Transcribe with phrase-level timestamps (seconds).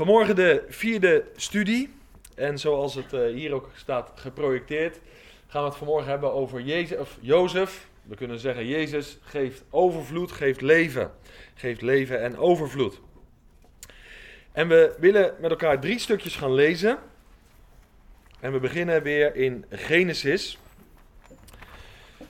[0.00, 1.90] Vanmorgen de vierde studie.
[2.34, 5.00] En zoals het eh, hier ook staat geprojecteerd,
[5.46, 7.88] gaan we het vanmorgen hebben over Jezus, of Jozef.
[8.02, 11.10] We kunnen zeggen, Jezus geeft overvloed, geeft leven.
[11.54, 13.00] Geeft leven en overvloed.
[14.52, 16.98] En we willen met elkaar drie stukjes gaan lezen.
[18.40, 20.58] En we beginnen weer in Genesis.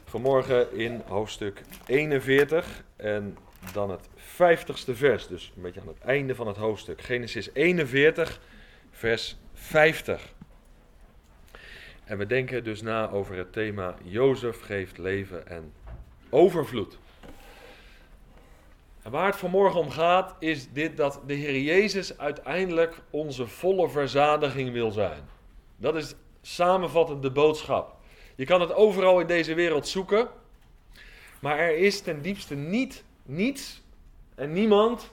[0.04, 3.36] Vanmorgen in hoofdstuk 41 en
[3.72, 5.26] dan het 50ste vers.
[5.26, 7.02] Dus een beetje aan het einde van het hoofdstuk.
[7.02, 8.40] Genesis 41,
[8.90, 10.32] vers 50.
[12.04, 15.72] En we denken dus na over het thema Jozef geeft leven en
[16.30, 16.98] overvloed.
[19.02, 23.88] En waar het vanmorgen om gaat, is dit dat de Heer Jezus uiteindelijk onze volle
[23.88, 25.22] verzadiging wil zijn.
[25.76, 27.96] Dat is samenvattend de boodschap.
[28.36, 30.28] Je kan het overal in deze wereld zoeken,
[31.40, 33.82] maar er is ten diepste niet, niets
[34.34, 35.12] en niemand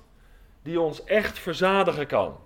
[0.61, 2.37] die ons echt verzadigen kan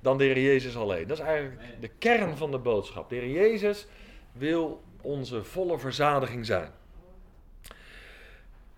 [0.00, 1.06] dan de Heer Jezus alleen.
[1.06, 3.08] Dat is eigenlijk de kern van de boodschap.
[3.08, 3.86] De Heer Jezus
[4.32, 6.70] wil onze volle verzadiging zijn.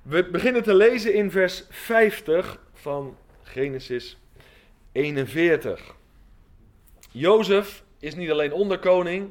[0.03, 4.19] We beginnen te lezen in vers 50 van Genesis
[4.93, 5.95] 41.
[7.11, 9.31] Jozef is niet alleen onderkoning,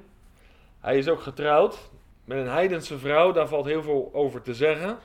[0.79, 1.89] hij is ook getrouwd
[2.25, 4.97] met een heidense vrouw, daar valt heel veel over te zeggen.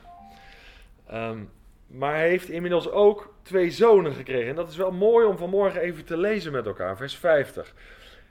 [1.13, 1.51] Um,
[1.87, 4.49] maar hij heeft inmiddels ook twee zonen gekregen.
[4.49, 7.75] En dat is wel mooi om vanmorgen even te lezen met elkaar, vers 50.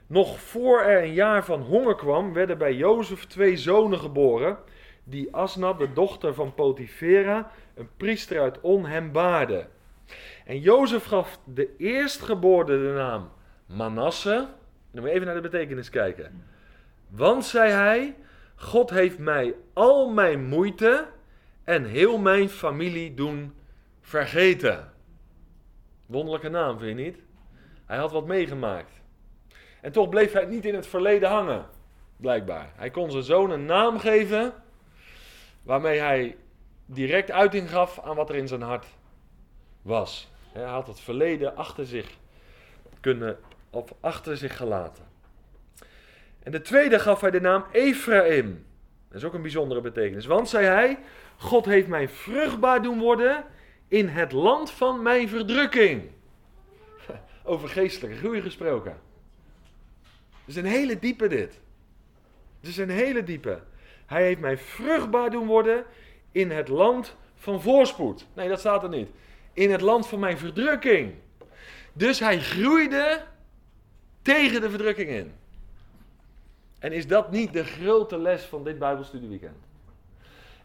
[0.06, 4.58] Nog voor er een jaar van honger kwam, werden bij Jozef twee zonen geboren,
[5.04, 9.66] die Asnat, de dochter van Potifera, een priester uit On, hem baarde.
[10.44, 13.30] En Jozef gaf de eerstgeboorte de naam
[13.66, 14.48] Manasse.
[14.90, 16.44] Dan moet je even naar de betekenis kijken.
[17.08, 18.14] Want, zei hij,
[18.54, 21.06] God heeft mij al mijn moeite
[21.66, 23.54] en heel mijn familie doen
[24.00, 24.92] vergeten.
[26.06, 27.18] Wonderlijke naam, vind je niet?
[27.86, 28.92] Hij had wat meegemaakt.
[29.80, 31.66] En toch bleef hij niet in het verleden hangen,
[32.16, 32.70] blijkbaar.
[32.74, 34.54] Hij kon zijn zoon een naam geven
[35.62, 36.36] waarmee hij
[36.86, 38.86] direct uiting gaf aan wat er in zijn hart
[39.82, 40.30] was.
[40.52, 42.16] Hij had het verleden achter zich
[43.00, 43.38] kunnen,
[43.70, 45.04] of achter zich gelaten.
[46.42, 48.66] En de tweede gaf hij de naam Ephraim.
[49.08, 50.26] Dat is ook een bijzondere betekenis.
[50.26, 50.98] Want, zei hij,
[51.36, 53.44] God heeft mij vruchtbaar doen worden
[53.88, 56.02] in het land van mijn verdrukking.
[57.44, 58.98] Over geestelijke groei gesproken.
[60.30, 61.60] Het is een hele diepe dit.
[62.60, 63.60] Het is een hele diepe.
[64.06, 65.84] Hij heeft mij vruchtbaar doen worden
[66.32, 68.26] in het land van voorspoed.
[68.34, 69.08] Nee, dat staat er niet.
[69.52, 71.14] In het land van mijn verdrukking.
[71.92, 73.24] Dus hij groeide
[74.22, 75.32] tegen de verdrukking in.
[76.78, 79.66] En is dat niet de grote les van dit Bijbelstudieweekend?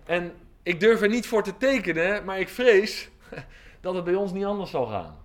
[0.04, 0.34] En
[0.64, 3.10] ik durf er niet voor te tekenen, maar ik vrees
[3.82, 5.18] dat het bij ons niet anders zal gaan.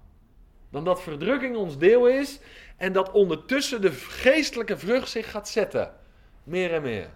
[0.70, 2.41] Dan dat verdrukking ons deel is
[2.76, 5.92] en dat ondertussen de geestelijke vrucht zich gaat zetten.
[6.44, 7.08] Meer en meer.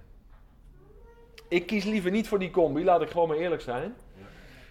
[1.48, 3.94] Ik kies liever niet voor die combi, laat ik gewoon maar eerlijk zijn.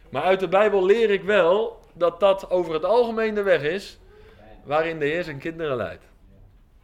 [0.10, 4.00] Maar uit de Bijbel leer ik wel dat dat over het algemeen de weg is
[4.64, 6.04] waarin de Heer zijn kinderen leidt.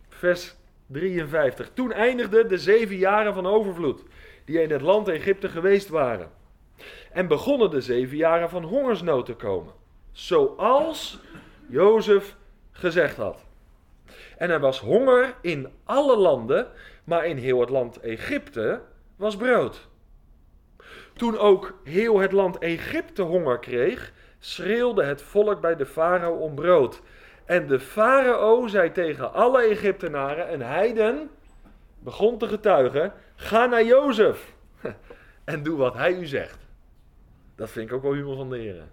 [0.10, 0.56] Vers
[0.88, 1.70] 53.
[1.74, 4.04] Toen eindigden de zeven jaren van overvloed
[4.46, 6.30] die in het land Egypte geweest waren.
[7.12, 9.74] En begonnen de zeven jaren van hongersnood te komen.
[10.12, 11.20] Zoals
[11.68, 12.36] Jozef
[12.72, 13.46] gezegd had.
[14.38, 16.68] En er was honger in alle landen,
[17.04, 18.82] maar in heel het land Egypte
[19.16, 19.88] was brood.
[21.14, 26.56] Toen ook heel het land Egypte honger kreeg, schreeuwde het volk bij de farao om
[26.56, 27.02] brood.
[27.46, 31.30] En de farao zei tegen alle Egyptenaren en heiden,
[32.00, 34.54] begon te getuigen, ga naar Jozef
[35.44, 36.68] en doe wat hij u zegt.
[37.56, 38.92] Dat vind ik ook wel humor van de heren.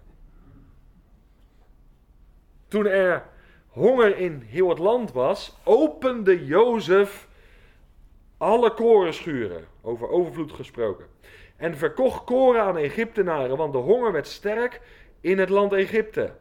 [2.67, 3.23] Toen er
[3.67, 7.27] honger in heel het land was, opende Jozef
[8.37, 11.05] alle korenschuren, over overvloed gesproken,
[11.55, 14.81] en verkocht koren aan Egyptenaren, want de honger werd sterk
[15.21, 16.31] in het land Egypte.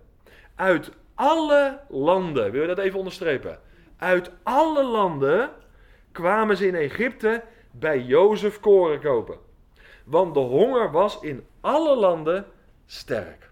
[0.55, 3.59] Uit alle landen, wil je dat even onderstrepen?
[3.97, 5.51] Uit alle landen
[6.13, 9.39] kwamen ze in Egypte bij Jozef koren kopen.
[10.05, 12.47] Want de honger was in alle landen
[12.87, 13.51] sterk.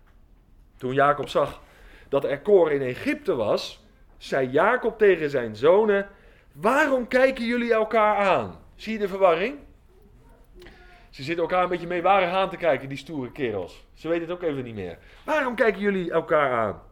[0.76, 1.60] Toen Jacob zag
[2.08, 3.84] dat er koren in Egypte was,
[4.16, 6.08] zei Jacob tegen zijn zonen:
[6.52, 8.58] Waarom kijken jullie elkaar aan?
[8.74, 9.58] Zie je de verwarring?
[11.10, 13.86] Ze zitten elkaar een beetje mee waren aan te kijken, die stoere kerels.
[13.94, 14.98] Ze weten het ook even niet meer.
[15.24, 16.88] Waarom kijken jullie elkaar aan?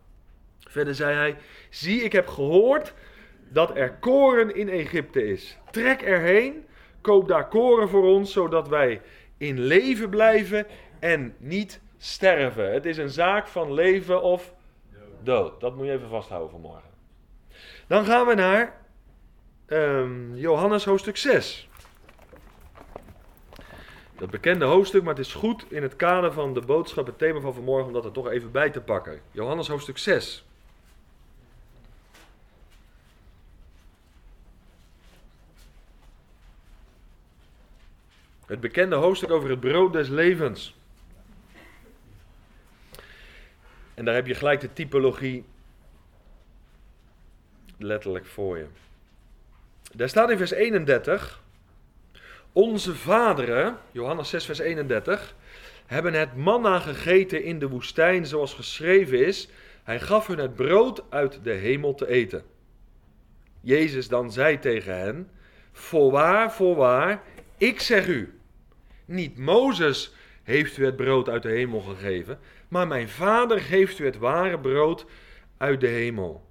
[0.59, 1.37] Verder zei hij:
[1.71, 2.95] Zie, ik heb gehoord
[3.49, 5.59] dat er koren in Egypte is.
[5.71, 6.67] Trek erheen,
[7.01, 9.01] koop daar koren voor ons, zodat wij
[9.37, 10.67] in leven blijven
[10.99, 12.73] en niet sterven.
[12.73, 14.55] Het is een zaak van leven of
[15.23, 15.61] dood.
[15.61, 16.91] Dat moet je even vasthouden vanmorgen.
[17.87, 18.81] Dan gaan we naar
[19.67, 21.69] ehm, Johannes hoofdstuk 6.
[24.19, 27.41] Dat bekende hoofdstuk, maar het is goed in het kader van de boodschap, het thema
[27.41, 29.21] van vanmorgen, om dat er toch even bij te pakken.
[29.31, 30.48] Johannes hoofdstuk 6.
[38.49, 40.77] Het bekende hoofdstuk over het brood des levens.
[43.95, 45.45] En daar heb je gelijk de typologie
[47.79, 48.67] letterlijk voor je.
[49.95, 51.43] Daar staat in vers 31.
[52.53, 55.35] Onze vaderen, Johannes 6, vers 31,
[55.87, 59.49] hebben het manna gegeten in de woestijn, zoals geschreven is.
[59.83, 62.45] Hij gaf hun het brood uit de hemel te eten.
[63.61, 65.31] Jezus dan zei tegen hen:
[65.73, 67.23] Voorwaar, voorwaar,
[67.57, 68.38] ik zeg u,
[69.09, 72.39] niet Mozes heeft u het brood uit de hemel gegeven,
[72.69, 75.07] maar mijn vader geeft u het ware brood
[75.57, 76.47] uit de hemel.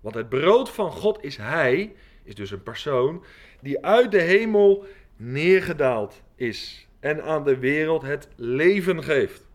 [0.00, 3.24] Want het brood van God is Hij, is dus een persoon,
[3.60, 4.86] die uit de hemel
[5.16, 9.46] neergedaald is en aan de wereld het leven geeft.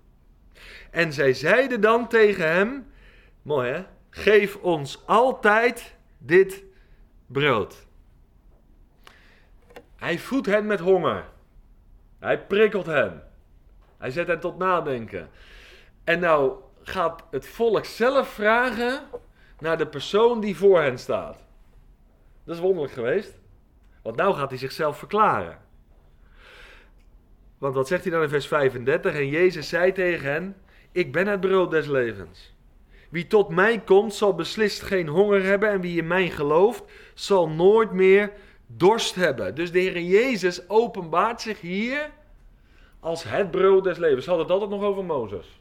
[0.92, 2.86] En zij zeiden dan tegen hem,
[3.42, 6.64] mooi hè, geef ons altijd dit
[7.26, 7.88] brood.
[9.96, 11.26] Hij voedt hen met honger.
[12.20, 13.24] Hij prikkelt hen.
[13.98, 15.30] Hij zet hen tot nadenken.
[16.04, 19.02] En nou gaat het volk zelf vragen
[19.60, 21.46] naar de persoon die voor hen staat.
[22.44, 23.40] Dat is wonderlijk geweest.
[24.02, 25.58] Want nou gaat hij zichzelf verklaren.
[27.58, 29.14] Want wat zegt hij dan in vers 35?
[29.14, 30.56] En Jezus zei tegen hen:
[30.92, 32.56] Ik ben het brood des levens.
[33.10, 35.70] Wie tot mij komt, zal beslist geen honger hebben.
[35.70, 38.32] En wie in mij gelooft, zal nooit meer
[38.68, 39.56] dorst hebben.
[39.56, 42.10] Dus de Heer Jezus openbaart zich hier
[43.00, 44.24] als het brood des levens.
[44.24, 45.60] Ze hadden het altijd nog over Mozes.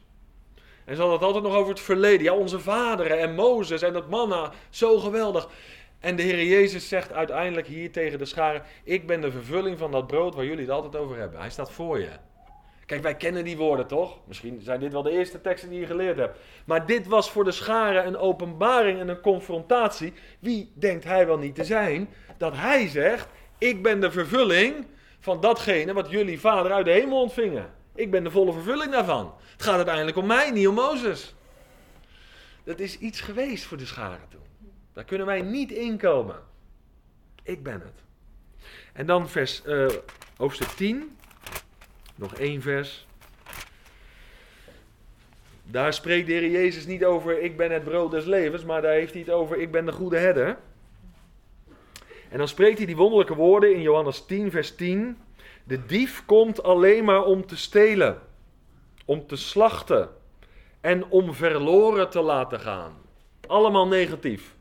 [0.85, 2.23] En ze hadden het altijd nog over het verleden.
[2.23, 5.49] Ja, onze vaderen en Mozes en dat manna, zo geweldig.
[5.99, 9.91] En de Heer Jezus zegt uiteindelijk hier tegen de scharen: Ik ben de vervulling van
[9.91, 11.39] dat brood waar jullie het altijd over hebben.
[11.39, 12.09] Hij staat voor je.
[12.87, 14.17] Kijk, wij kennen die woorden toch?
[14.25, 16.39] Misschien zijn dit wel de eerste teksten die je geleerd hebt.
[16.65, 20.13] Maar dit was voor de scharen een openbaring en een confrontatie.
[20.39, 22.09] Wie denkt hij wel niet te zijn?
[22.37, 24.85] Dat hij zegt: Ik ben de vervulling
[25.19, 27.73] van datgene wat jullie vader uit de hemel ontvingen.
[27.95, 29.33] Ik ben de volle vervulling daarvan.
[29.51, 31.35] Het gaat uiteindelijk om mij, niet om Mozes.
[32.63, 34.41] Dat is iets geweest voor de scharen toen.
[34.93, 36.35] Daar kunnen wij niet inkomen.
[37.43, 38.03] Ik ben het.
[38.93, 39.87] En dan vers, uh,
[40.37, 41.16] hoofdstuk 10.
[42.17, 43.05] Nog één vers.
[45.63, 49.13] Daar spreekt de Jezus niet over ik ben het brood des levens, maar daar heeft
[49.13, 50.57] hij het over ik ben de goede herder.
[52.29, 55.17] En dan spreekt hij die wonderlijke woorden in Johannes 10, vers 10.
[55.63, 58.21] De dief komt alleen maar om te stelen,
[59.05, 60.09] om te slachten
[60.81, 62.93] en om verloren te laten gaan.
[63.47, 64.55] Allemaal negatief.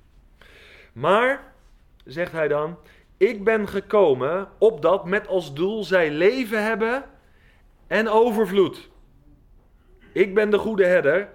[0.92, 1.52] Maar,
[2.04, 2.78] zegt hij dan,
[3.16, 7.04] ik ben gekomen opdat met als doel zij leven hebben
[7.86, 8.88] en overvloed.
[10.12, 11.28] Ik ben de goede herder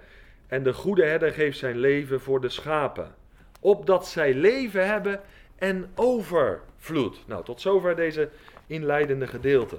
[0.46, 3.14] en de goede herder geeft zijn leven voor de schapen.
[3.60, 5.20] Opdat zij leven hebben
[5.58, 7.22] en overvloed.
[7.26, 8.28] Nou, tot zover deze
[8.66, 9.76] inleidende gedeelte.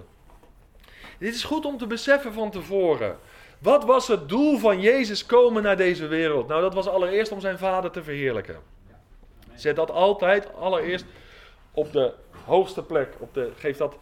[1.19, 3.17] Dit is goed om te beseffen van tevoren.
[3.59, 6.47] Wat was het doel van Jezus komen naar deze wereld?
[6.47, 8.59] Nou, dat was allereerst om zijn vader te verheerlijken.
[9.55, 11.05] Zet dat altijd allereerst
[11.71, 12.13] op de
[12.45, 13.13] hoogste plek.
[13.17, 13.98] Op de, geef dat,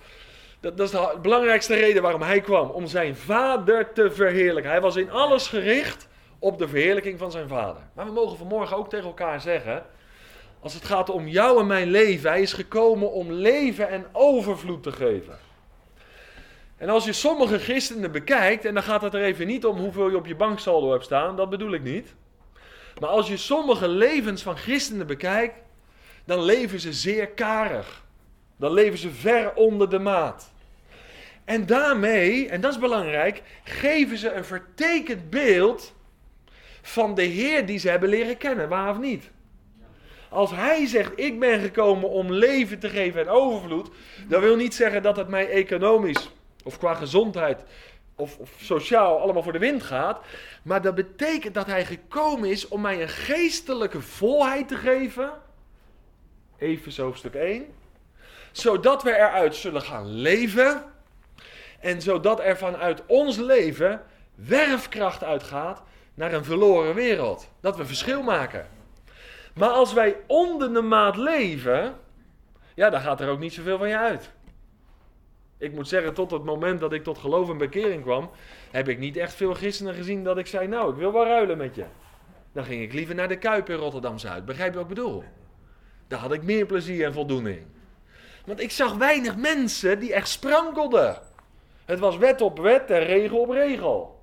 [0.62, 2.70] dat, is de belangrijkste reden waarom hij kwam.
[2.70, 4.72] Om zijn vader te verheerlijken.
[4.72, 6.08] Hij was in alles gericht
[6.39, 7.82] op de verheerlijking van zijn vader.
[7.94, 9.86] Maar we mogen vanmorgen ook tegen elkaar zeggen.
[10.60, 12.30] Als het gaat om jou en mijn leven.
[12.30, 15.39] Hij is gekomen om leven en overvloed te geven.
[16.77, 20.10] En als je sommige christenen bekijkt, en dan gaat het er even niet om hoeveel
[20.10, 22.15] je op je banksaldo hebt staan, dat bedoel ik niet.
[23.00, 25.56] Maar als je sommige levens van christenen bekijkt,
[26.25, 28.03] dan leven ze zeer karig.
[28.58, 30.50] Dan leven ze ver onder de maat.
[31.45, 35.93] En daarmee, en dat is belangrijk, geven ze een vertekend beeld
[36.81, 39.29] van de Heer die ze hebben leren kennen, waar of niet?
[40.29, 43.89] Als hij zegt, ik ben gekomen om leven te geven en overvloed,
[44.27, 46.31] dan wil niet zeggen dat het mij economisch
[46.63, 47.63] of qua gezondheid
[48.15, 50.19] of, of, sociaal allemaal voor de wind gaat.
[50.63, 55.31] Maar dat betekent dat hij gekomen is om mij een geestelijke volheid te geven.
[56.57, 57.65] Even hoofdstuk 1.
[58.51, 60.90] Zodat we eruit zullen gaan leven.
[61.81, 64.01] En zodat er vanuit ons leven
[64.35, 65.83] werfkracht uitgaat
[66.13, 67.50] naar een verloren wereld.
[67.59, 68.67] Dat we verschil maken.
[69.53, 71.95] Maar als wij onder de maat leven,
[72.75, 74.31] ja, dan gaat er ook niet zoveel van je uit.
[75.57, 78.29] Ik moet zeggen, tot het moment dat ik tot geloof en bekering kwam,
[78.71, 81.57] heb ik niet echt veel christenen gezien dat ik zei, nou, ik wil wel ruilen
[81.57, 81.85] met je.
[82.53, 84.45] Dan ging ik liever naar de Kuip in Rotterdam-Zuid.
[84.45, 85.23] Begrijp je wat ik bedoel?
[86.11, 87.61] daar had ik meer plezier en voldoening.
[88.45, 91.17] Want ik zag weinig mensen die echt sprankelden.
[91.91, 94.19] Het was wet op wet en regel op regel.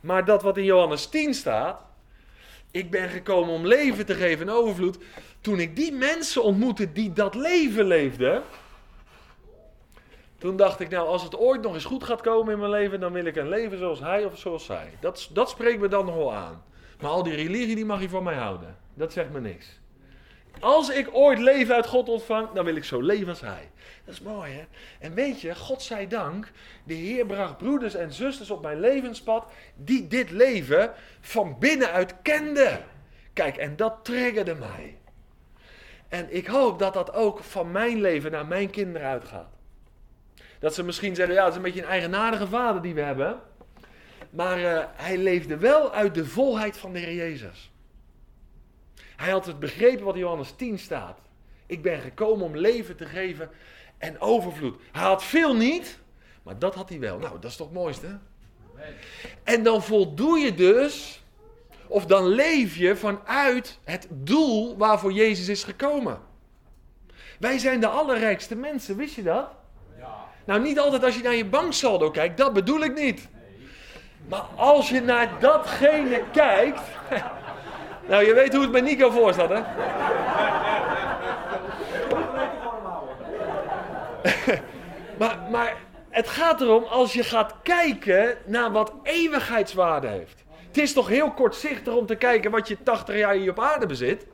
[0.00, 1.80] Maar dat wat in Johannes 10 staat,
[2.70, 4.98] ik ben gekomen om leven te geven in overvloed.
[5.40, 8.42] Toen ik die mensen ontmoette die dat leven leefden,
[10.38, 13.00] toen dacht ik, nou, als het ooit nog eens goed gaat komen in mijn leven,
[13.00, 14.90] dan wil ik een leven zoals hij of zoals zij.
[15.00, 16.62] Dat, dat spreekt me dan nog wel aan.
[17.00, 18.76] Maar al die religie, die mag je van mij houden.
[18.94, 19.80] Dat zegt me niks.
[20.60, 23.70] Als ik ooit leven uit God ontvang, dan wil ik zo leven als hij.
[24.08, 24.64] Dat is mooi, hè?
[24.98, 26.50] En weet je, God zij dank,
[26.84, 32.84] de Heer bracht broeders en zusters op mijn levenspad die dit leven van binnenuit kenden.
[33.32, 34.98] Kijk, en dat triggerde mij.
[36.08, 39.52] En ik hoop dat dat ook van mijn leven naar mijn kinderen uitgaat.
[40.58, 43.40] Dat ze misschien zeggen, ja, het is een beetje een eigenaardige vader die we hebben.
[44.30, 47.72] Maar uh, hij leefde wel uit de volheid van de Heer Jezus.
[49.16, 51.18] Hij had het begrepen wat Johannes 10 staat.
[51.66, 53.50] Ik ben gekomen om leven te geven
[53.98, 54.80] en overvloed.
[54.92, 55.98] Hij had veel niet,
[56.42, 57.18] maar dat had hij wel.
[57.18, 58.18] Nou, dat is toch het mooiste?
[59.44, 61.22] En dan voldoe je dus,
[61.86, 66.20] of dan leef je vanuit het doel waarvoor Jezus is gekomen.
[67.38, 69.48] Wij zijn de allerrijkste mensen, wist je dat?
[69.98, 70.14] Ja.
[70.44, 73.28] Nou, niet altijd als je naar je banksaldo kijkt, dat bedoel ik niet.
[74.28, 76.80] Maar als je naar datgene kijkt.
[78.08, 79.62] Nou, je weet hoe het met Nico voor staat, hè?
[85.18, 85.76] maar, maar
[86.08, 90.44] het gaat erom als je gaat kijken naar wat eeuwigheidswaarde heeft.
[90.66, 93.86] Het is toch heel kortzichtig om te kijken wat je 80 jaar hier op aarde
[93.86, 94.26] bezit.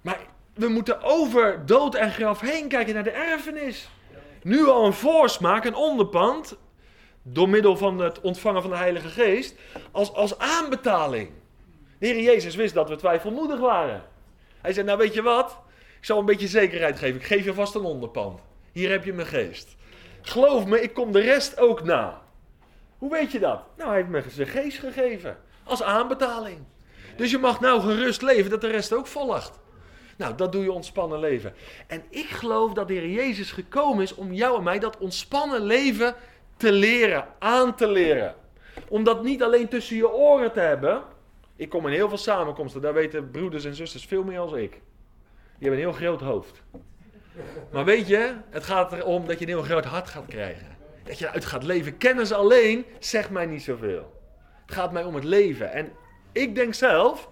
[0.00, 0.18] Maar
[0.54, 3.88] we moeten over dood en graf heen kijken naar de erfenis.
[4.42, 6.56] Nu al een voorsmaak, een onderpand,
[7.22, 9.54] door middel van het ontvangen van de Heilige Geest,
[9.90, 11.30] als, als aanbetaling.
[11.98, 14.02] De Heer Jezus wist dat we twijfelmoedig waren.
[14.60, 15.58] Hij zei, nou weet je wat,
[16.02, 17.20] ik zal een beetje zekerheid geven.
[17.20, 18.40] Ik geef je vast een onderpand.
[18.72, 19.76] Hier heb je mijn geest.
[20.22, 22.22] Geloof me, ik kom de rest ook na.
[22.98, 23.62] Hoe weet je dat?
[23.76, 25.38] Nou, hij heeft me zijn geest gegeven.
[25.64, 26.58] Als aanbetaling.
[27.16, 29.60] Dus je mag nou gerust leven dat de rest ook volgt.
[30.16, 31.54] Nou, dat doe je ontspannen leven.
[31.86, 35.62] En ik geloof dat de Heer Jezus gekomen is om jou en mij dat ontspannen
[35.62, 36.14] leven
[36.56, 38.34] te leren, aan te leren.
[38.88, 41.02] Om dat niet alleen tussen je oren te hebben.
[41.56, 44.80] Ik kom in heel veel samenkomsten, daar weten broeders en zusters veel meer dan ik.
[45.62, 46.62] Die hebben een heel groot hoofd.
[47.72, 50.76] Maar weet je, het gaat erom dat je een heel groot hart gaat krijgen.
[51.04, 51.96] Dat je eruit gaat leven.
[51.96, 54.20] Kennis alleen zegt mij niet zoveel.
[54.66, 55.72] Het gaat mij om het leven.
[55.72, 55.92] En
[56.32, 57.28] ik denk zelf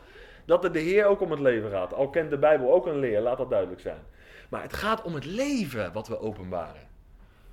[0.47, 1.95] dat het de Heer ook om het leven gaat.
[1.95, 4.03] Al kent de Bijbel ook een leer, laat dat duidelijk zijn.
[4.49, 6.89] Maar het gaat om het leven wat we openbaren.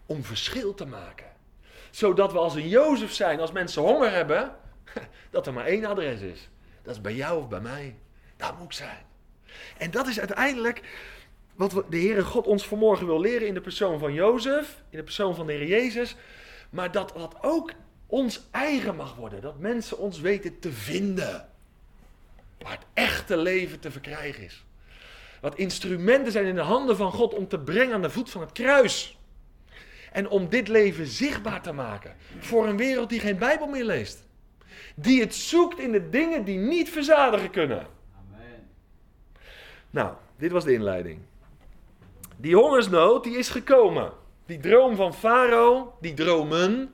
[0.06, 1.32] Om verschil te maken.
[1.92, 4.56] Zodat we als een Jozef zijn, als mensen honger hebben,
[5.32, 6.50] dat er maar één adres is.
[6.82, 7.96] Dat is bij jou of bij mij.
[8.36, 9.07] Daar moet ik zijn.
[9.78, 10.82] En dat is uiteindelijk
[11.56, 15.04] wat de Heere God ons vanmorgen wil leren in de persoon van Jozef, in de
[15.04, 16.16] persoon van de Heer Jezus.
[16.70, 17.72] Maar dat dat ook
[18.08, 19.42] ons eigen mag worden.
[19.42, 21.50] Dat mensen ons weten te vinden.
[22.60, 24.66] Waar het echte leven te verkrijgen is.
[25.42, 28.42] Wat instrumenten zijn in de handen van God om te brengen aan de voet van
[28.42, 29.18] het kruis.
[30.12, 34.26] En om dit leven zichtbaar te maken voor een wereld die geen Bijbel meer leest.
[34.96, 37.88] Die het zoekt in de dingen die niet verzadigen kunnen.
[39.98, 41.20] Nou, dit was de inleiding.
[42.36, 44.12] Die hongersnood die is gekomen.
[44.46, 46.94] Die droom van Farao, die dromen,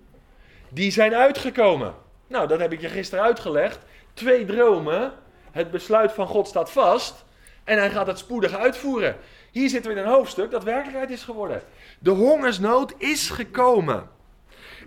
[0.69, 1.93] die zijn uitgekomen.
[2.27, 3.79] Nou, dat heb ik je gisteren uitgelegd.
[4.13, 5.13] Twee dromen.
[5.51, 7.25] Het besluit van God staat vast.
[7.63, 9.15] En hij gaat het spoedig uitvoeren.
[9.51, 11.61] Hier zitten we in een hoofdstuk dat werkelijkheid is geworden.
[11.99, 14.09] De hongersnood is gekomen.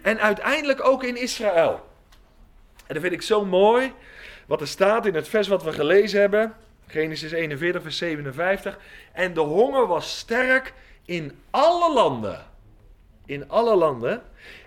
[0.03, 1.87] En uiteindelijk ook in Israël.
[2.87, 3.93] En dat vind ik zo mooi.
[4.47, 6.55] Wat er staat in het vers wat we gelezen hebben.
[6.87, 8.79] Genesis 41, vers 57.
[9.13, 10.75] En de honger was sterk
[11.05, 12.45] in alle landen.
[13.27, 14.23] In alle landen.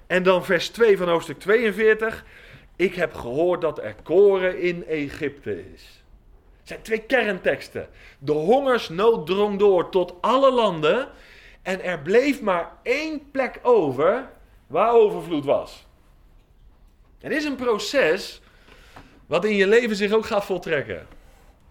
[0.08, 2.26] En dan vers 2 van hoofdstuk 42.
[2.76, 6.04] Ik heb gehoord dat er koren in Egypte is.
[6.60, 7.90] Het zijn twee kernteksten.
[8.20, 11.08] De hongersnood drong door tot alle landen.
[11.62, 14.30] En er bleef maar één plek over
[14.68, 15.86] waar overvloed was.
[17.20, 18.42] Het is een proces
[19.26, 21.08] wat in je leven zich ook gaat voltrekken.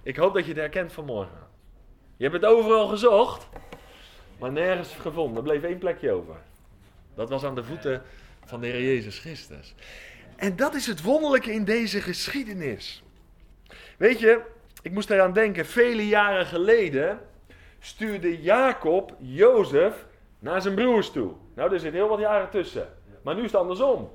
[0.09, 1.47] Ik hoop dat je het herkent vanmorgen.
[2.17, 3.49] Je hebt het overal gezocht,
[4.39, 5.37] maar nergens gevonden.
[5.37, 6.37] Er bleef één plekje over.
[7.15, 8.03] Dat was aan de voeten
[8.45, 9.75] van de Heer Jezus Christus.
[10.37, 13.03] En dat is het wonderlijke in deze geschiedenis.
[13.97, 14.41] Weet je,
[14.83, 17.21] ik moest eraan denken, vele jaren geleden
[17.81, 20.07] stuurde Jacob Jozef
[20.39, 21.33] naar zijn broers toe.
[21.55, 22.89] Nou, er zit heel wat jaren tussen.
[23.23, 24.11] Maar nu is het andersom.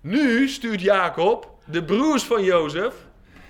[0.00, 2.94] Nu stuurt Jacob de broers van Jozef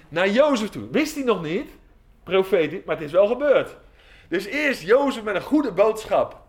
[0.09, 0.89] naar Jozef toe.
[0.91, 1.79] Wist hij nog niet?
[2.31, 3.77] Profetisch, maar het is wel gebeurd.
[4.29, 6.43] Dus eerst Jozef met een goede boodschap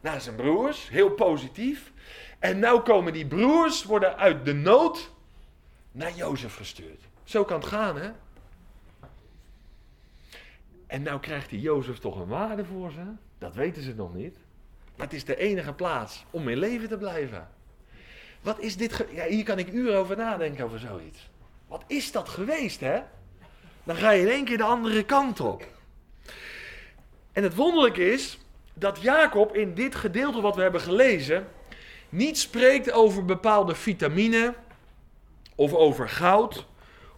[0.00, 1.92] naar zijn broers, heel positief.
[2.38, 5.10] En nu komen die broers, worden uit de nood
[5.92, 7.00] naar Jozef gestuurd.
[7.24, 8.10] Zo kan het gaan, hè?
[10.86, 13.04] En nou krijgt die Jozef toch een waarde voor ze?
[13.38, 14.36] Dat weten ze nog niet.
[14.96, 17.48] Maar het is de enige plaats om in leven te blijven.
[18.40, 19.06] Wat is dit?
[19.12, 21.30] Ja, hier kan ik uren over nadenken over zoiets.
[21.66, 23.02] Wat is dat geweest, hè?
[23.84, 25.64] Dan ga je in één keer de andere kant op.
[27.32, 28.38] En het wonderlijke is
[28.74, 31.46] dat Jacob in dit gedeelte wat we hebben gelezen
[32.08, 34.54] niet spreekt over bepaalde vitamine
[35.54, 36.66] of over goud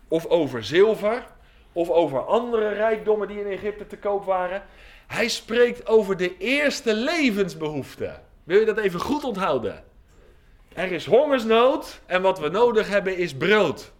[0.09, 1.27] of over zilver
[1.73, 4.63] of over andere rijkdommen die in Egypte te koop waren.
[5.07, 8.23] Hij spreekt over de eerste levensbehoeften.
[8.45, 9.85] Wil je dat even goed onthouden?
[10.75, 13.93] Er is hongersnood en wat we nodig hebben is brood.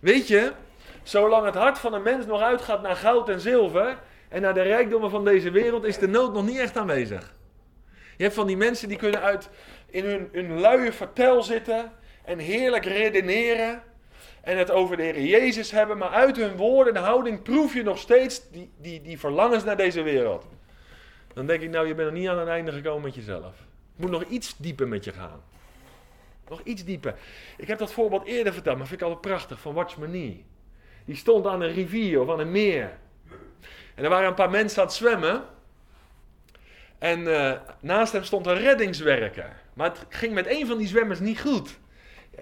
[0.00, 0.52] Weet je,
[1.02, 4.62] zolang het hart van een mens nog uitgaat naar goud en zilver en naar de
[4.62, 7.34] rijkdommen van deze wereld, is de nood nog niet echt aanwezig.
[8.16, 9.48] Je hebt van die mensen die kunnen uit
[9.86, 11.92] in hun, hun luie vertel zitten
[12.24, 13.82] en heerlijk redeneren
[14.40, 17.82] en het over de Heer Jezus hebben, maar uit hun woorden en houding proef je
[17.82, 20.46] nog steeds die, die, die verlangens naar deze wereld.
[21.34, 23.44] Dan denk ik, nou, je bent er niet aan het einde gekomen met jezelf.
[23.44, 25.42] Het moet nog iets dieper met je gaan.
[26.48, 27.14] Nog iets dieper.
[27.56, 30.44] Ik heb dat voorbeeld eerder verteld, maar vind ik altijd prachtig, van Watchman Nee.
[31.04, 32.92] Die stond aan een rivier of aan een meer.
[33.94, 35.44] En er waren een paar mensen aan het zwemmen.
[36.98, 39.60] En uh, naast hem stond een reddingswerker.
[39.74, 41.78] Maar het ging met een van die zwemmers niet goed.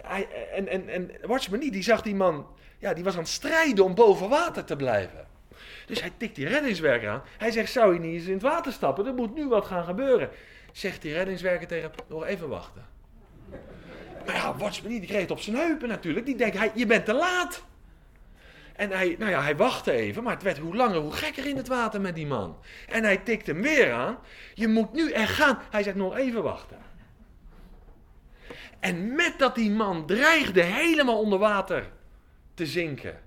[0.03, 2.47] Hij, en, en, en Watchman Nee, die zag die man,
[2.79, 5.27] ja, die was aan het strijden om boven water te blijven.
[5.87, 7.23] Dus hij tikt die reddingswerker aan.
[7.39, 9.07] Hij zegt, zou je niet eens in het water stappen?
[9.07, 10.31] Er moet nu wat gaan gebeuren.
[10.73, 12.87] Zegt die reddingswerker tegen hem, nog even wachten.
[14.27, 16.27] Maar ja, Watchman Nee, die kreeg op zijn heupen natuurlijk.
[16.27, 17.65] Die denkt, hij, je bent te laat.
[18.81, 21.57] En hij, nou ja, hij wachtte even, maar het werd hoe langer hoe gekker in
[21.57, 22.59] het water met die man.
[22.89, 24.19] En hij tikt hem weer aan.
[24.55, 25.59] Je moet nu echt gaan.
[25.71, 26.79] Hij zegt nog even wachten.
[28.79, 31.91] En met dat die man dreigde helemaal onder water
[32.55, 33.21] te zinken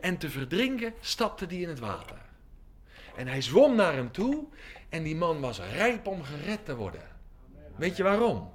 [0.00, 2.18] en te verdrinken, stapte die in het water.
[3.16, 4.44] En hij zwom naar hem toe
[4.88, 7.08] en die man was rijp om gered te worden.
[7.76, 8.52] Weet je waarom?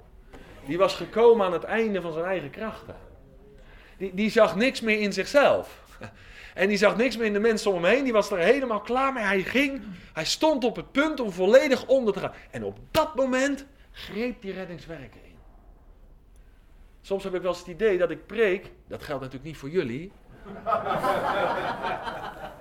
[0.66, 2.96] Die was gekomen aan het einde van zijn eigen krachten.
[3.96, 5.80] Die, die zag niks meer in zichzelf.
[6.54, 8.04] En die zag niks meer in de mensen om hem heen.
[8.04, 9.24] Die was er helemaal klaar mee.
[9.24, 12.32] Hij ging, hij stond op het punt om volledig onder te gaan.
[12.50, 15.36] En op dat moment greep die reddingswerker in.
[17.00, 18.70] Soms heb ik wel eens het idee dat ik preek.
[18.86, 20.12] Dat geldt natuurlijk niet voor jullie.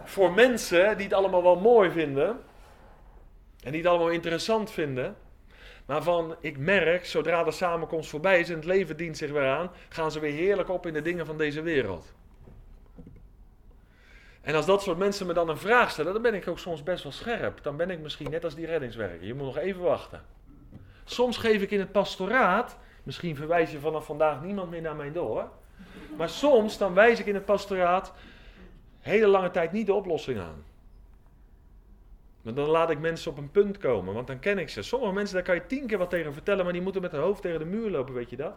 [0.04, 2.40] voor mensen die het allemaal wel mooi vinden.
[3.64, 5.16] En die het allemaal interessant vinden.
[5.86, 9.48] Maar van, ik merk, zodra de samenkomst voorbij is en het leven dient zich weer
[9.48, 12.14] aan, gaan ze weer heerlijk op in de dingen van deze wereld.
[14.42, 16.84] En als dat soort mensen me dan een vraag stellen, dan ben ik ook soms
[16.84, 17.64] best wel scherp.
[17.64, 19.28] Dan ben ik misschien net als die reddingswerker.
[19.28, 20.22] Je moet nog even wachten.
[21.04, 25.12] Soms geef ik in het pastoraat, misschien verwijs je vanaf vandaag niemand meer naar mij
[25.12, 25.50] door.
[26.18, 28.14] Maar soms dan wijs ik in het pastoraat
[29.00, 30.64] hele lange tijd niet de oplossing aan.
[32.42, 34.82] Maar dan laat ik mensen op een punt komen, want dan ken ik ze.
[34.82, 37.22] Sommige mensen, daar kan je tien keer wat tegen vertellen, maar die moeten met hun
[37.22, 38.54] hoofd tegen de muur lopen, weet je dat?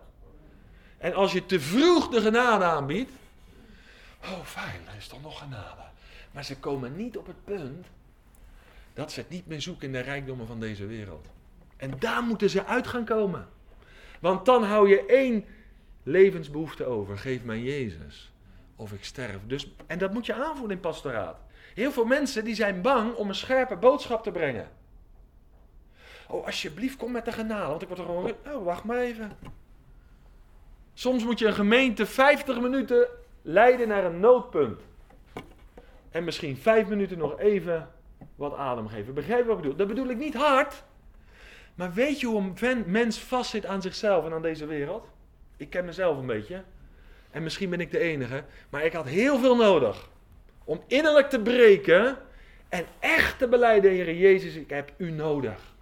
[0.98, 3.10] En als je te vroeg de genade aanbiedt,
[4.24, 5.82] oh fijn, er is toch nog genade.
[6.32, 7.86] Maar ze komen niet op het punt
[8.94, 11.26] dat ze het niet meer zoeken in de rijkdommen van deze wereld.
[11.76, 13.48] En daar moeten ze uit gaan komen.
[14.20, 15.44] Want dan hou je één
[16.02, 17.18] levensbehoefte over.
[17.18, 18.32] Geef mij Jezus.
[18.76, 19.38] Of ik sterf.
[19.46, 21.38] Dus, en dat moet je aanvoelen in pastoraat.
[21.74, 24.68] Heel veel mensen die zijn bang om een scherpe boodschap te brengen.
[26.28, 27.68] Oh, alsjeblieft, kom met de genade.
[27.68, 28.32] Want ik word er gewoon...
[28.46, 29.36] Oh, wacht maar even.
[30.94, 33.06] Soms moet je een gemeente 50 minuten
[33.44, 34.80] leiden naar een noodpunt.
[36.10, 37.90] En misschien 5 minuten nog even
[38.34, 39.14] wat adem geven.
[39.14, 39.76] Begrijp je wat ik bedoel?
[39.76, 40.82] Dat bedoel ik niet hard.
[41.74, 45.08] Maar weet je hoe een mens vastzit aan zichzelf en aan deze wereld?
[45.56, 46.62] Ik ken mezelf een beetje.
[47.30, 48.44] En misschien ben ik de enige.
[48.70, 50.08] Maar ik had heel veel nodig.
[50.64, 52.18] Om innerlijk te breken.
[52.68, 55.72] En echt te beleiden, Heer Jezus, ik heb u nodig.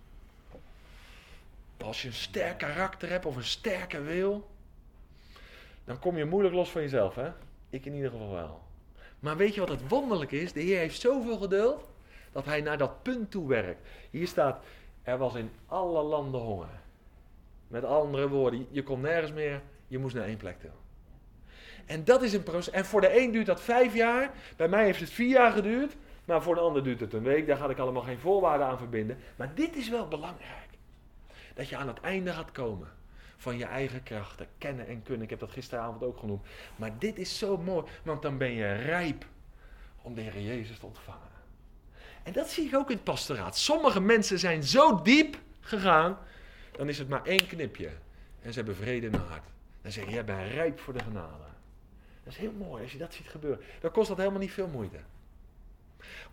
[1.85, 4.51] Als je een sterk karakter hebt of een sterke wil.
[5.85, 7.31] Dan kom je moeilijk los van jezelf, hè?
[7.73, 8.61] Ik in ieder geval wel.
[9.21, 10.53] Maar weet je wat het wonderlijk is?
[10.53, 11.89] De Heer heeft zoveel geduld
[12.33, 13.89] dat hij naar dat punt toe werkt.
[14.11, 14.65] Hier staat,
[15.03, 16.81] er was in alle landen honger.
[17.69, 20.71] Met andere woorden, je kon nergens meer, je moest naar één plek toe.
[21.87, 22.73] En dat is een proces.
[22.73, 25.97] En voor de een duurt dat vijf jaar, bij mij heeft het vier jaar geduurd,
[26.25, 27.47] maar voor de ander duurt het een week.
[27.47, 29.19] Daar ga ik allemaal geen voorwaarden aan verbinden.
[29.37, 30.69] Maar dit is wel belangrijk.
[31.55, 32.89] Dat je aan het einde gaat komen
[33.43, 35.23] van je eigen krachten, kennen en kunnen.
[35.23, 36.47] Ik heb dat gisteravond ook genoemd.
[36.77, 39.27] Maar dit is zo mooi, want dan ben je rijp
[40.03, 41.31] om de Heer Jezus te ontvangen.
[42.23, 43.57] En dat zie ik ook in het pastoraat.
[43.57, 46.19] Sommige mensen zijn zo diep gegaan,
[46.73, 47.91] dan is het maar één knipje.
[48.43, 49.49] En ze hebben vrede in hun hart.
[49.83, 51.45] Dan zeg je, jij bent rijp voor de genade.
[52.25, 53.65] Dat is heel mooi als je dat ziet gebeuren.
[53.81, 54.99] Dan kost dat helemaal niet veel moeite.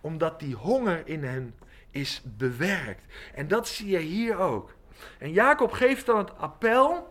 [0.01, 1.55] Omdat die honger in hen
[1.91, 3.13] is bewerkt.
[3.33, 4.77] En dat zie je hier ook.
[5.17, 7.07] En Jacob geeft dan het appel.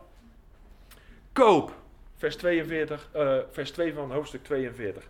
[1.32, 1.72] Koop.
[2.16, 5.08] Vers, 42, uh, vers 2 van hoofdstuk 42.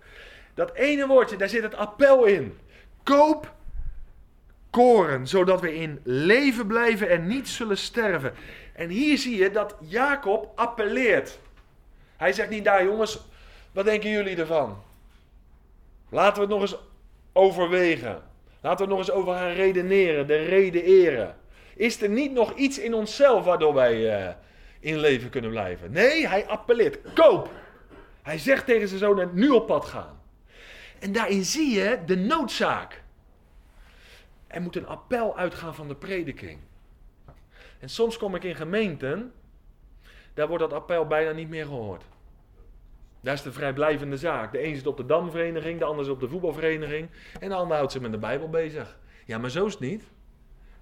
[0.55, 2.59] Dat ene woordje, daar zit het appel in.
[3.03, 3.57] Koop
[4.71, 8.33] koren, zodat we in leven blijven en niet zullen sterven.
[8.73, 11.39] En hier zie je dat Jacob appelleert.
[12.17, 13.21] Hij zegt niet daar, jongens,
[13.73, 14.83] wat denken jullie ervan?
[16.09, 16.77] Laten we het nog eens
[17.33, 18.23] overwegen.
[18.61, 21.37] Laten we nog eens over gaan redeneren, de reden eren.
[21.79, 24.35] Is er niet nog iets in onszelf waardoor wij uh,
[24.81, 25.91] in leven kunnen blijven?
[25.93, 26.99] Nee, hij appelleert.
[27.15, 27.51] Koop!
[28.23, 30.21] Hij zegt tegen zijn zoon nu op pad gaan.
[30.99, 33.03] En daarin zie je de noodzaak.
[34.47, 36.59] Er moet een appel uitgaan van de prediking.
[37.79, 39.33] En soms kom ik in gemeenten,
[40.35, 42.05] daar wordt dat appel bijna niet meer gehoord.
[43.21, 44.53] Daar is de vrijblijvende zaak.
[44.53, 47.09] De een zit op de damvereniging, de ander zit op de voetbalvereniging
[47.41, 48.99] en de ander houdt zich met de Bijbel bezig.
[49.25, 50.05] Ja, maar zo is het niet.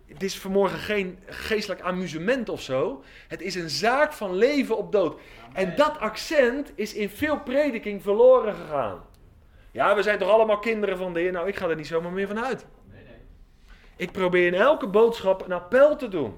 [0.07, 3.03] Het is vanmorgen geen geestelijk amusement of zo.
[3.29, 5.21] Het is een zaak van leven op dood.
[5.53, 9.05] En dat accent is in veel prediking verloren gegaan.
[9.71, 11.33] Ja, we zijn toch allemaal kinderen van de Heer.
[11.33, 12.67] Nou, ik ga er niet zomaar meer van uit.
[13.97, 16.37] Ik probeer in elke boodschap een appel te doen.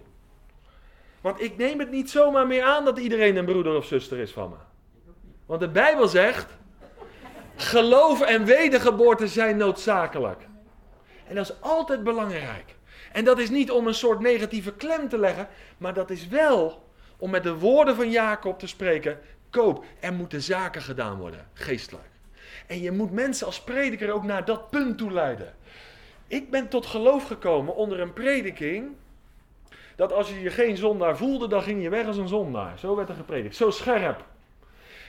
[1.20, 4.32] Want ik neem het niet zomaar meer aan dat iedereen een broeder of zuster is
[4.32, 4.56] van me.
[5.46, 6.56] Want de Bijbel zegt:
[7.56, 10.40] geloof en wedergeboorte zijn noodzakelijk.
[11.26, 12.76] En dat is altijd belangrijk.
[13.12, 16.86] En dat is niet om een soort negatieve klem te leggen, maar dat is wel
[17.16, 19.18] om met de woorden van Jacob te spreken:
[19.50, 22.08] koop, er moeten zaken gedaan worden, geestelijk.
[22.66, 25.54] En je moet mensen als prediker ook naar dat punt toe leiden.
[26.26, 28.96] Ik ben tot geloof gekomen onder een prediking.
[29.96, 32.78] Dat als je je geen zondaar voelde, dan ging je weg als een zondaar.
[32.78, 33.56] Zo werd er gepredikt.
[33.56, 34.24] Zo scherp.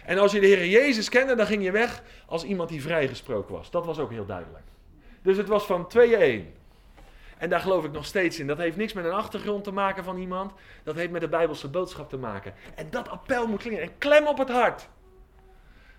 [0.06, 3.54] En als je de Heer Jezus kende, dan ging je weg als iemand die vrijgesproken
[3.54, 3.72] was.
[3.72, 4.64] Dat was ook heel duidelijk.
[5.22, 6.59] Dus het was van 2-1.
[7.40, 8.48] En daar geloof ik nog steeds in.
[8.48, 10.54] Dat heeft niks met een achtergrond te maken van iemand.
[10.84, 12.54] Dat heeft met de Bijbelse boodschap te maken.
[12.76, 13.84] En dat appel moet klinken.
[13.84, 14.88] En klem op het hart.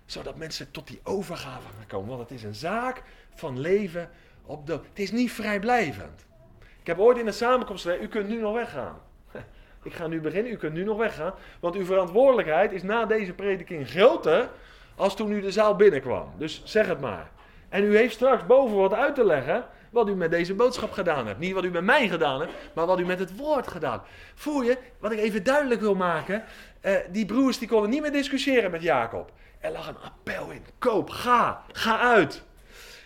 [0.05, 2.09] Zodat mensen tot die overgave gaan komen.
[2.09, 3.03] Want het is een zaak
[3.35, 4.09] van leven
[4.45, 4.85] op dood.
[4.89, 6.25] Het is niet vrijblijvend.
[6.59, 9.01] Ik heb ooit in de samenkomst gezegd, u kunt nu nog weggaan.
[9.83, 11.33] Ik ga nu beginnen, u kunt nu nog weggaan.
[11.59, 14.49] Want uw verantwoordelijkheid is na deze prediking groter
[14.95, 16.33] als toen u de zaal binnenkwam.
[16.37, 17.31] Dus zeg het maar.
[17.69, 21.27] En u heeft straks boven wat uit te leggen wat u met deze boodschap gedaan
[21.27, 21.39] hebt.
[21.39, 24.01] Niet wat u met mij gedaan hebt, maar wat u met het woord gedaan.
[24.35, 26.43] Voel je, wat ik even duidelijk wil maken.
[26.81, 29.31] Uh, die broers die konden niet meer discussiëren met Jacob.
[29.59, 30.65] Er lag een appel in.
[30.79, 32.43] Koop, ga, ga uit.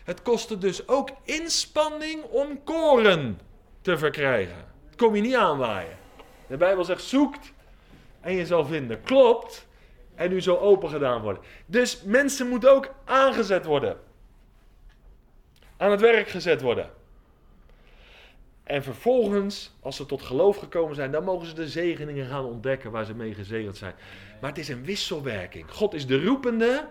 [0.04, 3.40] Het kostte dus ook inspanning om koren
[3.82, 4.66] te verkrijgen.
[4.96, 5.98] Kom je niet aanwaaien.
[6.48, 7.54] De Bijbel zegt zoekt
[8.22, 9.02] en je zal vinden.
[9.02, 9.68] Klopt
[10.16, 11.44] en u zal open gedaan worden.
[11.66, 13.98] Dus mensen moeten ook aangezet worden.
[15.78, 16.90] Aan het werk gezet worden.
[18.64, 22.92] En vervolgens, als ze tot geloof gekomen zijn, dan mogen ze de zegeningen gaan ontdekken
[22.92, 23.94] waar ze mee gezegend zijn.
[24.42, 25.72] Maar het is een wisselwerking.
[25.72, 26.88] God is de roepende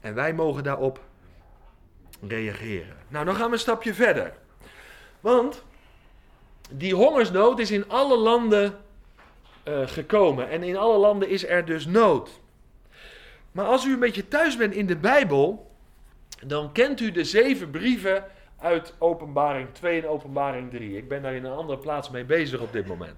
[0.00, 1.00] en wij mogen daarop
[2.20, 2.96] reageren.
[3.08, 4.32] Nou, dan gaan we een stapje verder.
[5.20, 5.64] Want
[6.70, 8.78] die hongersnood is in alle landen
[9.64, 10.48] uh, gekomen.
[10.48, 12.40] En in alle landen is er dus nood.
[13.52, 15.71] Maar als u een beetje thuis bent in de Bijbel,
[16.46, 18.24] dan kent u de zeven brieven
[18.58, 20.96] uit Openbaring 2 en Openbaring 3.
[20.96, 23.16] Ik ben daar in een andere plaats mee bezig op dit moment.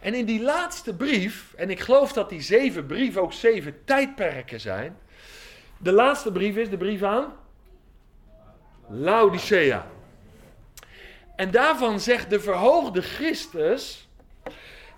[0.00, 4.60] En in die laatste brief, en ik geloof dat die zeven brieven ook zeven tijdperken
[4.60, 4.96] zijn.
[5.78, 7.32] De laatste brief is de brief aan
[8.88, 9.86] Laodicea.
[11.36, 14.08] En daarvan zegt de verhoogde Christus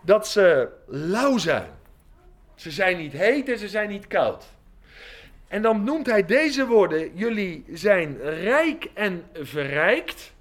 [0.01, 1.71] dat ze lauw zijn.
[2.55, 4.45] Ze zijn niet heet en ze zijn niet koud.
[5.49, 10.33] En dan noemt hij deze woorden: Jullie zijn rijk en verrijkt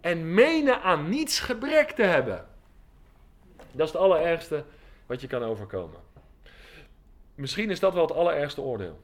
[0.00, 2.46] en menen aan niets gebrek te hebben.
[3.72, 4.64] Dat is het allerergste
[5.06, 6.00] wat je kan overkomen.
[7.34, 9.00] Misschien is dat wel het allerergste oordeel.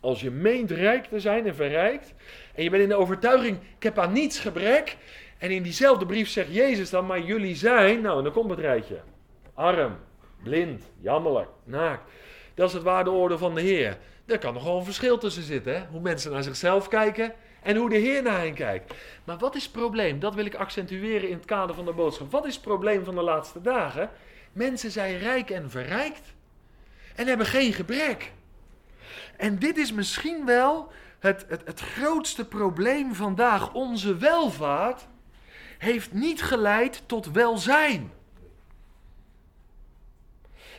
[0.00, 2.14] Als je meent rijk te zijn en verrijkt,
[2.54, 4.96] en je bent in de overtuiging, ik heb aan niets gebrek,
[5.38, 9.00] en in diezelfde brief zegt Jezus dan, maar jullie zijn, nou, dan komt het rijtje.
[9.54, 9.96] Arm,
[10.42, 12.10] blind, jammerlijk, naakt.
[12.60, 13.98] Dat is het waardeoordeel van de Heer.
[14.24, 15.86] Daar kan nogal een verschil tussen zitten, hè?
[15.90, 18.94] hoe mensen naar zichzelf kijken en hoe de Heer naar hen kijkt.
[19.24, 20.20] Maar wat is het probleem?
[20.20, 22.30] Dat wil ik accentueren in het kader van de boodschap.
[22.30, 24.10] Wat is het probleem van de laatste dagen?
[24.52, 26.34] Mensen zijn rijk en verrijkt
[27.14, 28.32] en hebben geen gebrek.
[29.36, 35.06] En dit is misschien wel het, het, het grootste probleem vandaag, onze welvaart,
[35.78, 38.12] heeft niet geleid tot welzijn.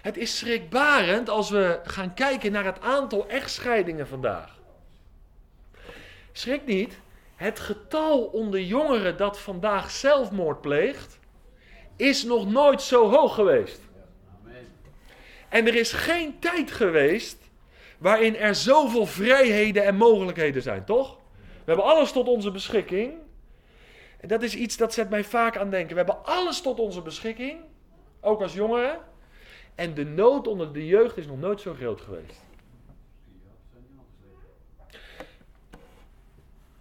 [0.01, 4.59] Het is schrikbarend als we gaan kijken naar het aantal echtscheidingen vandaag.
[6.31, 6.99] Schrik niet,
[7.35, 11.19] het getal onder jongeren dat vandaag zelfmoord pleegt,
[11.95, 13.79] is nog nooit zo hoog geweest.
[15.49, 17.37] En er is geen tijd geweest
[17.97, 21.17] waarin er zoveel vrijheden en mogelijkheden zijn, toch?
[21.37, 23.13] We hebben alles tot onze beschikking.
[24.19, 25.89] En dat is iets dat zet mij vaak aan denken.
[25.89, 27.59] We hebben alles tot onze beschikking,
[28.21, 28.99] ook als jongeren.
[29.75, 32.43] En de nood onder de jeugd is nog nooit zo groot geweest.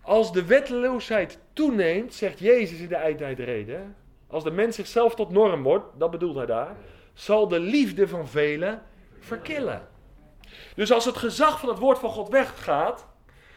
[0.01, 5.63] Als de wetteloosheid toeneemt, zegt Jezus in de eindtijdreden, als de mens zichzelf tot norm
[5.63, 6.77] wordt, dat bedoelt hij daar,
[7.15, 8.83] zal de liefde van velen
[9.19, 9.89] verkillen.
[10.75, 13.07] Dus als het gezag van het woord van God weggaat,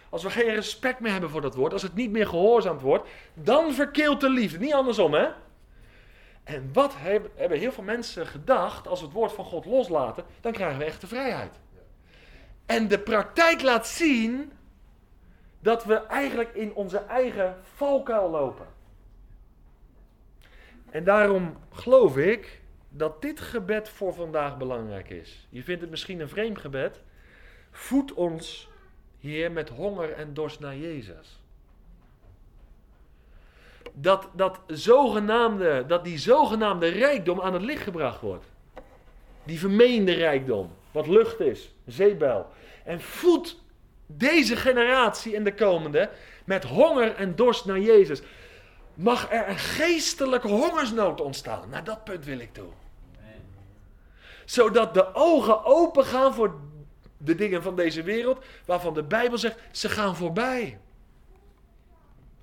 [0.09, 3.09] als we geen respect meer hebben voor dat woord, als het niet meer gehoorzaamd wordt,
[3.33, 4.59] dan verkeelt de liefde.
[4.59, 5.27] Niet andersom, hè?
[6.43, 6.95] En wat
[7.35, 10.85] hebben heel veel mensen gedacht als we het woord van God loslaten, dan krijgen we
[10.85, 11.59] echte vrijheid.
[12.65, 14.51] En de praktijk laat zien
[15.59, 18.67] dat we eigenlijk in onze eigen valkuil lopen.
[20.89, 25.47] En daarom geloof ik dat dit gebed voor vandaag belangrijk is.
[25.49, 27.01] Je vindt het misschien een vreemd gebed.
[27.71, 28.69] Voed ons,
[29.19, 31.42] Heer, met honger en dorst naar Jezus.
[33.93, 38.45] Dat, dat, zogenaamde, dat die zogenaamde rijkdom aan het licht gebracht wordt.
[39.43, 42.47] Die vermeende rijkdom, wat lucht is, zeebel.
[42.83, 43.61] En voed
[44.05, 46.09] deze generatie en de komende
[46.45, 48.21] met honger en dorst naar Jezus.
[48.93, 51.69] Mag er een geestelijke hongersnood ontstaan?
[51.69, 52.69] Naar dat punt wil ik toe.
[54.45, 56.55] Zodat de ogen open gaan voor
[57.17, 60.79] de dingen van deze wereld, waarvan de Bijbel zegt, ze gaan voorbij.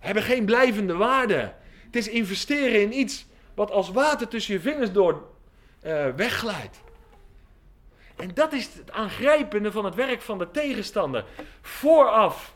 [0.01, 1.53] Hebben geen blijvende waarde.
[1.85, 5.29] Het is investeren in iets wat als water tussen je vingers door
[5.83, 6.81] uh, wegglijdt.
[8.17, 11.25] En dat is het aangrijpende van het werk van de tegenstander.
[11.61, 12.55] Vooraf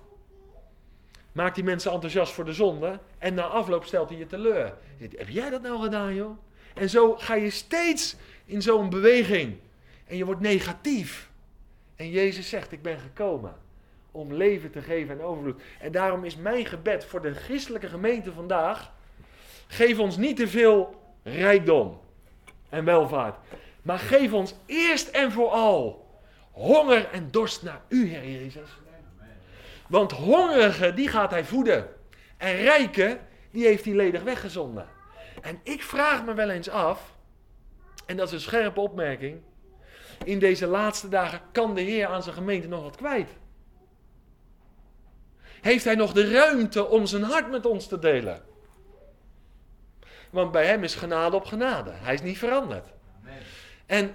[1.33, 2.99] maakt die mensen enthousiast voor de zonde.
[3.19, 4.75] En na afloop stelt hij je teleur.
[4.99, 6.39] Heb jij dat nou gedaan, joh?
[6.75, 9.57] En zo ga je steeds in zo'n beweging.
[10.07, 11.31] En je wordt negatief.
[11.97, 13.63] En Jezus zegt: Ik ben gekomen
[14.15, 15.63] om leven te geven en overvloed.
[15.81, 18.93] En daarom is mijn gebed voor de christelijke gemeente vandaag:
[19.67, 22.01] geef ons niet te veel rijkdom
[22.69, 23.37] en welvaart.
[23.83, 26.09] Maar geef ons eerst en vooral
[26.51, 28.69] honger en dorst naar u, Heer Jezus.
[29.89, 31.89] Want hongerige, die gaat hij voeden.
[32.37, 33.19] En rijke,
[33.51, 34.89] die heeft hij ledig weggezonden.
[35.41, 37.15] En ik vraag me wel eens af,
[38.07, 39.41] en dat is een scherpe opmerking.
[40.25, 43.31] In deze laatste dagen kan de Heer aan zijn gemeente nog wat kwijt.
[45.65, 48.43] Heeft hij nog de ruimte om zijn hart met ons te delen?
[50.31, 51.91] Want bij hem is genade op genade.
[51.93, 52.87] Hij is niet veranderd.
[53.87, 54.15] En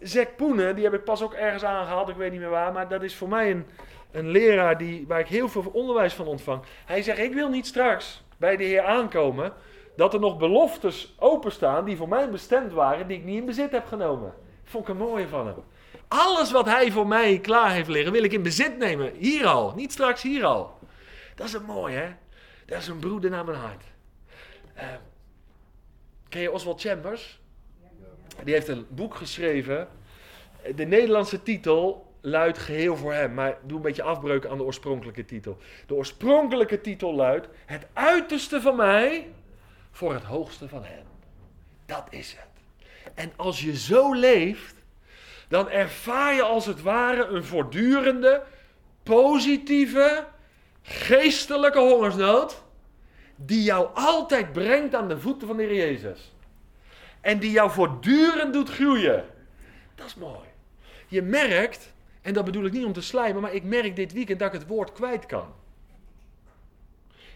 [0.00, 2.88] Zack Poenen, die heb ik pas ook ergens aangehaald, ik weet niet meer waar, maar
[2.88, 3.66] dat is voor mij een,
[4.10, 6.62] een leraar die, waar ik heel veel onderwijs van ontvang.
[6.86, 9.52] Hij zegt, ik wil niet straks bij de Heer aankomen
[9.96, 13.70] dat er nog beloftes openstaan die voor mij bestemd waren, die ik niet in bezit
[13.70, 14.34] heb genomen.
[14.64, 15.64] Vond ik een mooie van hem.
[16.12, 19.12] Alles wat hij voor mij klaar heeft liggen, wil ik in bezit nemen.
[19.14, 20.78] Hier al, niet straks hier al.
[21.34, 22.08] Dat is een mooi, hè?
[22.66, 23.84] Dat is een broeder naar mijn hart.
[24.76, 24.82] Uh,
[26.28, 27.40] ken je Oswald Chambers?
[28.44, 29.88] Die heeft een boek geschreven.
[30.74, 35.24] De Nederlandse titel luidt geheel voor hem, maar doe een beetje afbreuk aan de oorspronkelijke
[35.24, 35.58] titel.
[35.86, 39.28] De oorspronkelijke titel luidt: Het uiterste van mij
[39.90, 41.04] voor het hoogste van hem.
[41.86, 42.48] Dat is het.
[43.14, 44.74] En als je zo leeft,
[45.50, 48.42] dan ervaar je als het ware een voortdurende,
[49.02, 50.26] positieve,
[50.82, 52.62] geestelijke hongersnood,
[53.36, 56.32] die jou altijd brengt aan de voeten van de Heer Jezus.
[57.20, 59.24] En die jou voortdurend doet groeien.
[59.94, 60.48] Dat is mooi.
[61.08, 64.38] Je merkt, en dat bedoel ik niet om te slijmen, maar ik merk dit weekend
[64.38, 65.54] dat ik het woord kwijt kan.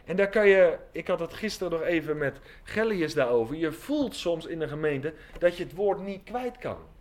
[0.05, 3.57] En daar kan je, ik had het gisteren nog even met Gellius daarover.
[3.57, 6.93] Je voelt soms in de gemeente dat je het woord niet kwijt kan.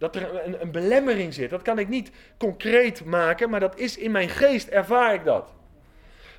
[0.00, 1.50] Dat er een, een belemmering zit.
[1.50, 5.52] Dat kan ik niet concreet maken, maar dat is in mijn geest, ervaar ik dat.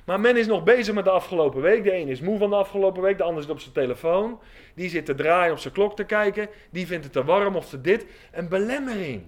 [0.04, 1.84] Maar men is nog bezig met de afgelopen week.
[1.84, 4.40] De een is moe van de afgelopen week, de ander zit op zijn telefoon.
[4.74, 6.48] Die zit te draaien op zijn klok te kijken.
[6.70, 8.06] Die vindt het te warm of te dit.
[8.32, 9.22] Een belemmering.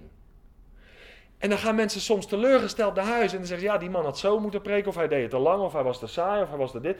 [1.37, 4.03] En dan gaan mensen soms teleurgesteld naar huis en dan zeggen ze, ja, die man
[4.03, 6.41] had zo moeten preken, of hij deed het te lang, of hij was te saai,
[6.41, 6.97] of hij was te dit.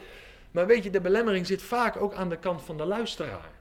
[0.51, 3.51] Maar weet je, de belemmering zit vaak ook aan de kant van de luisteraar.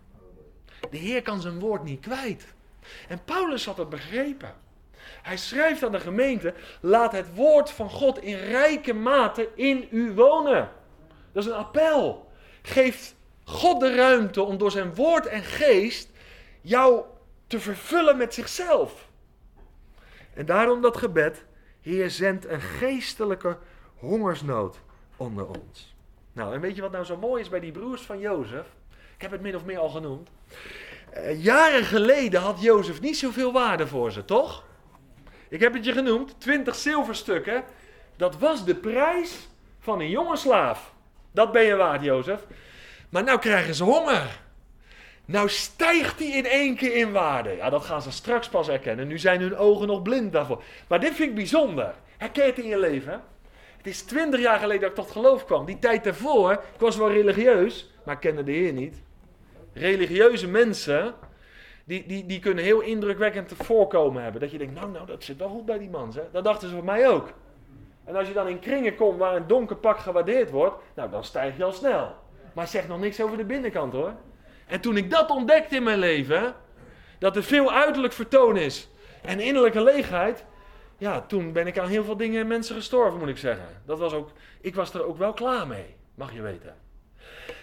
[0.91, 2.54] De Heer kan zijn woord niet kwijt.
[3.09, 4.55] En Paulus had het begrepen.
[5.23, 10.12] Hij schrijft aan de gemeente: laat het woord van God in rijke mate in u
[10.12, 10.70] wonen.
[11.33, 12.33] Dat is een appel.
[12.62, 16.09] Geef God de ruimte om door zijn woord en geest
[16.61, 17.05] jou
[17.47, 19.09] te vervullen met zichzelf.
[20.35, 21.44] En daarom dat gebed:
[21.81, 23.59] Heer, zend een geestelijke
[23.94, 24.81] hongersnood
[25.16, 25.94] onder ons.
[26.33, 28.66] Nou, en weet je wat nou zo mooi is bij die broers van Jozef?
[29.14, 30.29] Ik heb het min of meer al genoemd.
[31.16, 34.64] Uh, jaren geleden had Jozef niet zoveel waarde voor ze, toch?
[35.48, 37.64] Ik heb het je genoemd, 20 zilverstukken.
[38.16, 39.48] Dat was de prijs
[39.81, 40.92] van een jonge slaaf.
[41.31, 42.40] Dat ben je waard, Jozef.
[43.09, 44.40] Maar nou krijgen ze honger.
[45.24, 47.57] Nou stijgt die in één keer in waarde.
[47.57, 49.07] Ja, dat gaan ze straks pas erkennen.
[49.07, 50.62] Nu zijn hun ogen nog blind daarvoor.
[50.88, 51.94] Maar dit vind ik bijzonder.
[52.16, 53.22] Herken het in je leven.
[53.77, 55.64] Het is twintig jaar geleden dat ik tot geloof kwam.
[55.64, 59.03] Die tijd daarvoor, ik was wel religieus, maar ik kende de Heer niet.
[59.75, 61.15] Religieuze mensen,
[61.85, 64.41] die, die, die kunnen heel indrukwekkend voorkomen hebben.
[64.41, 66.13] Dat je denkt, nou, nou, dat zit wel goed bij die man.
[66.15, 66.23] Hè?
[66.33, 67.33] Dat dachten ze van mij ook.
[68.05, 71.25] En als je dan in kringen komt waar een donker pak gewaardeerd wordt, nou, dan
[71.25, 72.15] stijg je al snel.
[72.53, 74.15] Maar zeg nog niks over de binnenkant hoor.
[74.67, 76.55] En toen ik dat ontdekte in mijn leven,
[77.19, 78.89] dat er veel uiterlijk vertoon is
[79.23, 80.45] en innerlijke leegheid,
[80.99, 83.67] ja, toen ben ik aan heel veel dingen en mensen gestorven, moet ik zeggen.
[83.87, 86.77] Dat was ook, ik was er ook wel klaar mee, mag je weten.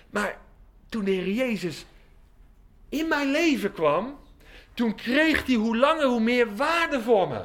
[0.10, 0.38] Maar
[0.90, 1.86] toen de Heer Jezus
[2.92, 4.20] in mijn leven kwam,
[4.74, 7.42] toen kreeg hij hoe langer hoe meer waarde voor me.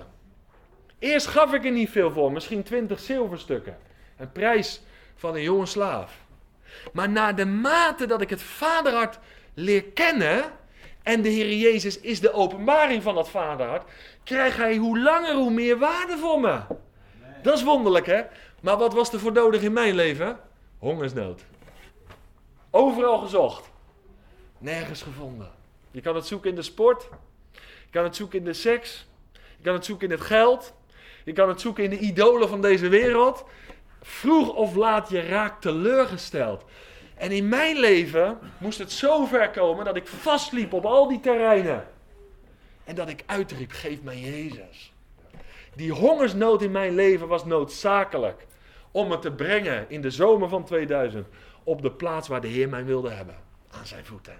[0.99, 3.79] Eerst gaf ik er niet veel voor, misschien 20 zilverstukken.
[4.17, 4.83] Een prijs
[5.17, 6.25] van een jonge slaaf.
[6.93, 9.19] Maar naar de mate dat ik het vaderhart
[9.55, 10.45] leer kennen,
[11.03, 13.91] en de Heer Jezus is de openbaring van dat vaderhart,
[14.25, 16.61] krijgt hij hoe langer hoe meer waarde voor me.
[17.43, 18.23] Dat is wonderlijk, hè?
[18.61, 20.39] Maar wat was er voor nodig in mijn leven?
[20.79, 21.45] Hongersnood.
[22.71, 23.71] Overal gezocht.
[24.59, 25.51] Nergens gevonden.
[25.91, 27.09] Je kan het zoeken in de sport.
[27.53, 29.07] Je kan het zoeken in de seks.
[29.33, 30.75] Je kan het zoeken in het geld.
[31.25, 33.45] Je kan het zoeken in de idolen van deze wereld.
[34.03, 36.65] Vroeg of laat je raakt teleurgesteld.
[37.15, 41.21] En in mijn leven moest het zo ver komen dat ik vastliep op al die
[41.21, 41.89] terreinen.
[42.85, 44.93] En dat ik uitriep, geef mij Jezus.
[45.75, 48.47] Die hongersnood in mijn leven was noodzakelijk
[48.91, 51.27] om me te brengen in de zomer van 2000
[51.65, 53.46] op de plaats waar de Heer mij wilde hebben.
[53.79, 54.39] Aan zijn voeten.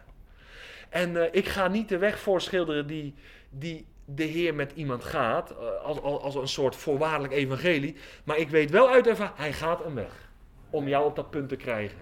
[0.89, 3.15] En uh, ik ga niet de weg voorschilderen die,
[3.51, 7.97] die de Heer met iemand gaat, uh, als, als, een soort voorwaardelijk evangelie.
[8.25, 10.31] Maar ik weet wel uit ervaring, hij gaat een weg
[10.71, 11.99] om jou op dat punt te krijgen.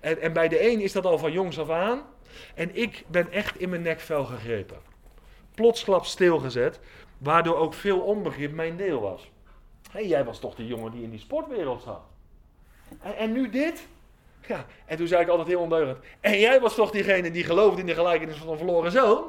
[0.00, 2.02] En, en bij de een is dat al van jongs af aan.
[2.54, 4.78] En ik ben echt in mijn nekvel gegrepen.
[5.54, 6.80] Plotsklap stilgezet,
[7.18, 9.30] waardoor ook veel onbegrip mijn deel was.
[9.90, 12.02] Hé, hey, jij was toch de jongen die in die sportwereld zat.
[13.00, 13.86] En, en nu dit?
[14.86, 15.98] En toen zei ik altijd heel ondeugend.
[16.20, 19.24] En jij was toch diegene die geloofde in de gelijkenis van een verloren zoon?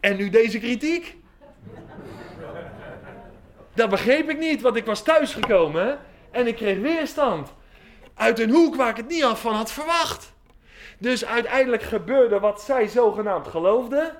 [0.00, 1.16] En nu deze kritiek?
[3.74, 5.98] Dat begreep ik niet, want ik was thuisgekomen
[6.30, 7.52] en ik kreeg weerstand.
[8.14, 10.32] Uit een hoek waar ik het niet af van had verwacht.
[10.98, 14.12] Dus uiteindelijk gebeurde wat zij zogenaamd geloofde.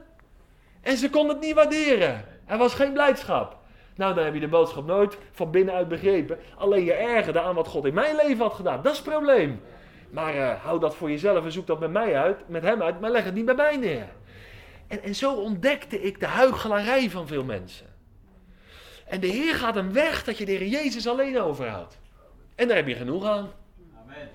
[0.81, 2.25] En ze kon het niet waarderen.
[2.47, 3.57] Er was geen blijdschap.
[3.97, 6.39] Nou, dan heb je de boodschap nooit van binnenuit begrepen.
[6.59, 8.83] Alleen je ergerde aan wat God in mijn leven had gedaan.
[8.83, 9.61] Dat is het probleem.
[10.13, 13.01] Maar uh, hou dat voor jezelf en zoek dat met mij uit, met hem uit,
[13.01, 14.09] maar leg het niet bij mij neer.
[14.87, 17.87] En, en zo ontdekte ik de huichelarij van veel mensen.
[19.07, 21.99] En de Heer gaat hem weg dat je de Heer Jezus alleen overhoudt.
[22.55, 23.51] En daar heb je genoeg aan.
[24.03, 24.31] Amen.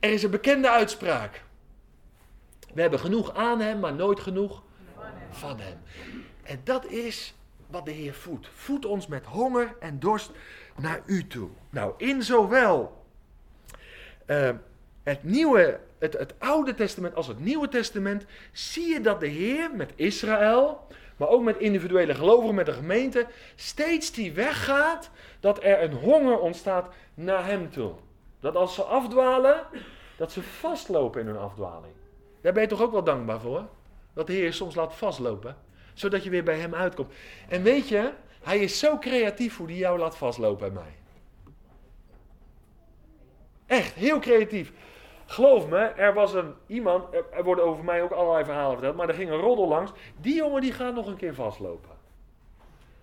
[0.00, 1.42] Er is een bekende uitspraak.
[2.74, 4.62] We hebben genoeg aan hem, maar nooit genoeg
[5.30, 5.78] van hem.
[6.42, 7.34] En dat is
[7.66, 8.48] wat de Heer voedt.
[8.54, 10.30] Voed ons met honger en dorst
[10.76, 11.48] naar u toe.
[11.70, 13.01] Nou, in zowel
[14.32, 14.50] uh,
[15.02, 19.70] het, nieuwe, het, het Oude Testament als het Nieuwe Testament zie je dat de Heer
[19.74, 25.82] met Israël, maar ook met individuele gelovigen, met de gemeente, steeds die weggaat dat er
[25.82, 27.92] een honger ontstaat naar Hem toe.
[28.40, 29.60] Dat als ze afdwalen,
[30.16, 31.94] dat ze vastlopen in hun afdwaling.
[32.40, 33.66] Daar ben je toch ook wel dankbaar voor?
[34.14, 35.56] Dat de Heer soms laat vastlopen,
[35.94, 37.12] zodat je weer bij Hem uitkomt.
[37.48, 38.10] En weet je,
[38.42, 41.01] Hij is zo creatief hoe hij jou laat vastlopen bij mij.
[43.72, 44.72] Echt, heel creatief.
[45.26, 49.08] Geloof me, er was een iemand, er worden over mij ook allerlei verhalen verteld, maar
[49.08, 49.92] er ging een roddel langs.
[50.20, 51.90] Die jongen die gaat nog een keer vastlopen.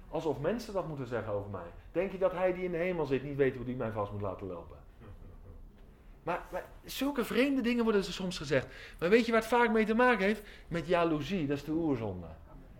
[0.09, 1.71] Alsof mensen dat moeten zeggen over mij.
[1.91, 4.11] Denk je dat hij die in de hemel zit niet weet hoe die mij vast
[4.11, 4.77] moet laten lopen?
[6.23, 6.41] Maar,
[6.85, 8.67] zulke vreemde dingen worden er soms gezegd.
[8.99, 10.41] Maar weet je wat het vaak mee te maken heeft?
[10.67, 12.27] Met jaloezie, dat is de oerzonde.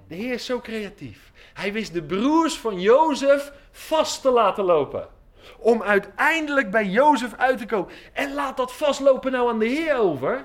[0.07, 1.31] De Heer is zo creatief.
[1.53, 5.17] Hij wist de broers van Jozef vast te laten lopen.
[5.57, 7.93] Om uiteindelijk bij Jozef uit te komen.
[8.13, 10.39] En laat dat vastlopen nou aan de Heer over.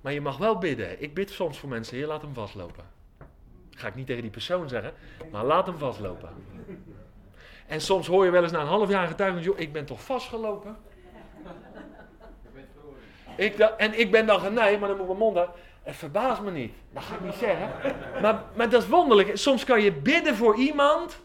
[0.00, 1.02] Maar je mag wel bidden.
[1.02, 2.84] Ik bid soms voor mensen, Heer, laat hem vastlopen.
[3.70, 4.92] Ga ik niet tegen die persoon zeggen,
[5.30, 6.28] maar laat hem vastlopen.
[7.66, 10.02] En soms hoor je wel eens na een half jaar getuigenis, joh, ik ben toch
[10.02, 10.76] vastgelopen?
[13.36, 15.48] Ik, en ik ben dan geneigd, maar dan moet mijn mond uit.
[15.82, 16.72] Het verbaast me niet.
[16.92, 17.70] Dat ga ik niet zeggen.
[18.22, 19.36] Maar, maar dat is wonderlijk.
[19.36, 21.18] Soms kan je bidden voor iemand.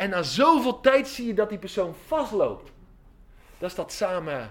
[0.00, 2.72] En na zoveel tijd zie je dat die persoon vastloopt.
[3.58, 4.50] Dat is dat samen,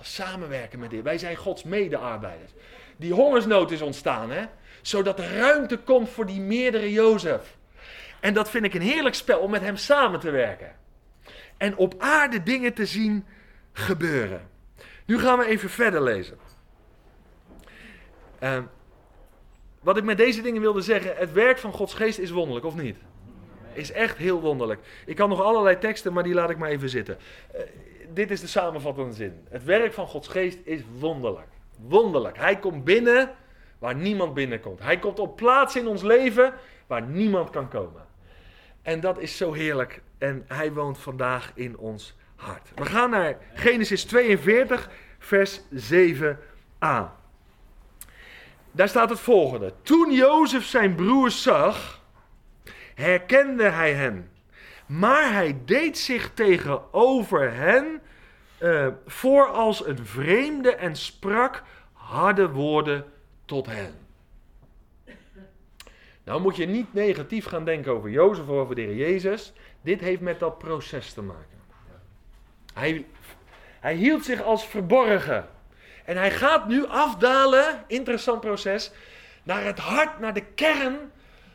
[0.00, 1.02] samenwerken met dit.
[1.02, 2.50] Wij zijn Gods medearbeiders.
[2.96, 4.44] Die hongersnood is ontstaan, hè?
[4.82, 7.56] Zodat er ruimte komt voor die meerdere Jozef.
[8.20, 10.76] En dat vind ik een heerlijk spel om met hem samen te werken.
[11.56, 13.26] En op aarde dingen te zien
[13.72, 14.48] gebeuren.
[15.06, 16.38] Nu gaan we even verder lezen.
[18.40, 18.58] Uh,
[19.80, 22.74] wat ik met deze dingen wilde zeggen, het werk van Gods geest is wonderlijk, of
[22.74, 22.96] niet?
[23.72, 24.80] Is echt heel wonderlijk.
[25.06, 27.18] Ik kan nog allerlei teksten, maar die laat ik maar even zitten.
[27.54, 27.60] Uh,
[28.12, 29.40] dit is de samenvattende zin.
[29.48, 31.48] Het werk van Gods geest is wonderlijk.
[31.78, 32.36] Wonderlijk.
[32.36, 33.30] Hij komt binnen
[33.78, 34.80] waar niemand binnenkomt.
[34.82, 36.54] Hij komt op plaats in ons leven
[36.86, 38.06] waar niemand kan komen.
[38.82, 40.02] En dat is zo heerlijk.
[40.18, 42.68] En hij woont vandaag in ons hart.
[42.74, 47.18] We gaan naar Genesis 42, vers 7a.
[48.72, 49.72] Daar staat het volgende.
[49.82, 51.99] Toen Jozef zijn broers zag,
[53.00, 54.30] herkende hij hen.
[54.86, 58.00] Maar hij deed zich tegenover hen
[58.62, 63.04] uh, voor als een vreemde en sprak harde woorden
[63.44, 63.94] tot hen.
[66.24, 69.52] Nou moet je niet negatief gaan denken over Jozef of over de Heer Jezus.
[69.80, 71.58] Dit heeft met dat proces te maken.
[72.74, 73.06] Hij,
[73.80, 75.48] hij hield zich als verborgen.
[76.04, 78.92] En hij gaat nu afdalen, interessant proces,
[79.42, 80.96] naar het hart, naar de kern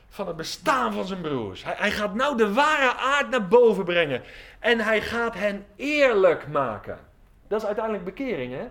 [0.10, 1.64] van het bestaan van zijn broers.
[1.64, 4.24] Hij, hij gaat nou de ware aard naar boven brengen.
[4.60, 6.99] En hij gaat hen eerlijk maken.
[7.47, 8.68] Dat is uiteindelijk bekering, hè?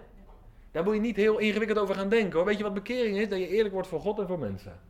[0.72, 2.44] Daar moet je niet heel ingewikkeld over gaan denken hoor.
[2.44, 3.28] Weet je wat bekering is?
[3.28, 4.80] Dat je eerlijk wordt voor God en voor mensen.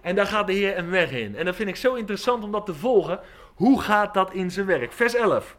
[0.00, 1.36] En daar gaat de Heer een weg in.
[1.36, 3.20] En dat vind ik zo interessant om dat te volgen.
[3.54, 4.92] Hoe gaat dat in zijn werk?
[4.92, 5.56] Vers 11.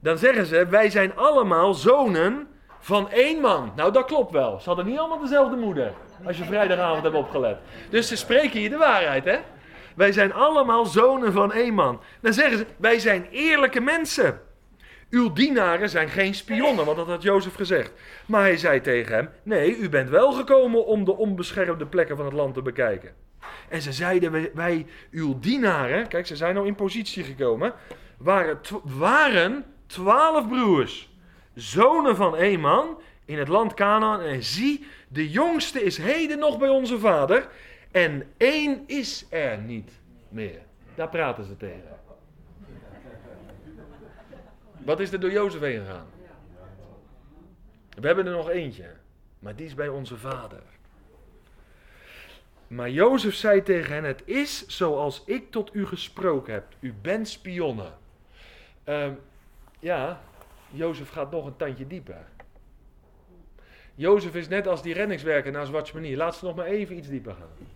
[0.00, 2.48] Dan zeggen ze: Wij zijn allemaal zonen
[2.78, 3.72] van één man.
[3.76, 4.60] Nou, dat klopt wel.
[4.60, 5.94] Ze hadden niet allemaal dezelfde moeder.
[6.24, 7.58] Als je vrijdagavond hebt opgelet.
[7.90, 9.38] Dus ze spreken hier de waarheid, hè?
[9.96, 12.00] Wij zijn allemaal zonen van één man.
[12.20, 14.40] Dan zeggen ze: Wij zijn eerlijke mensen.
[15.10, 17.92] Uw dienaren zijn geen spionnen, want dat had Jozef gezegd.
[18.26, 22.24] Maar hij zei tegen hem: Nee, u bent wel gekomen om de onbeschermde plekken van
[22.24, 23.10] het land te bekijken.
[23.68, 27.72] En ze zeiden: Wij, uw dienaren, kijk, ze zijn al in positie gekomen,
[28.18, 31.10] waren, waren twaalf broers,
[31.54, 34.20] zonen van één man in het land Canaan.
[34.20, 37.48] En zie, de jongste is heden nog bij onze vader,
[37.90, 39.90] en één is er niet
[40.28, 40.60] meer.
[40.94, 41.98] Daar praten ze tegen.
[44.84, 46.06] Wat is er door Jozef heen gegaan?
[48.00, 48.90] We hebben er nog eentje,
[49.38, 50.62] maar die is bij onze vader.
[52.66, 56.64] Maar Jozef zei tegen hen: Het is zoals ik tot u gesproken heb.
[56.80, 57.92] U bent spionnen.
[58.84, 59.08] Uh,
[59.78, 60.20] ja,
[60.70, 62.26] Jozef gaat nog een tandje dieper.
[63.96, 66.16] Jozef is net als die reddingswerker naar Zwartsmanie.
[66.16, 67.66] Laat ze nog maar even iets dieper gaan.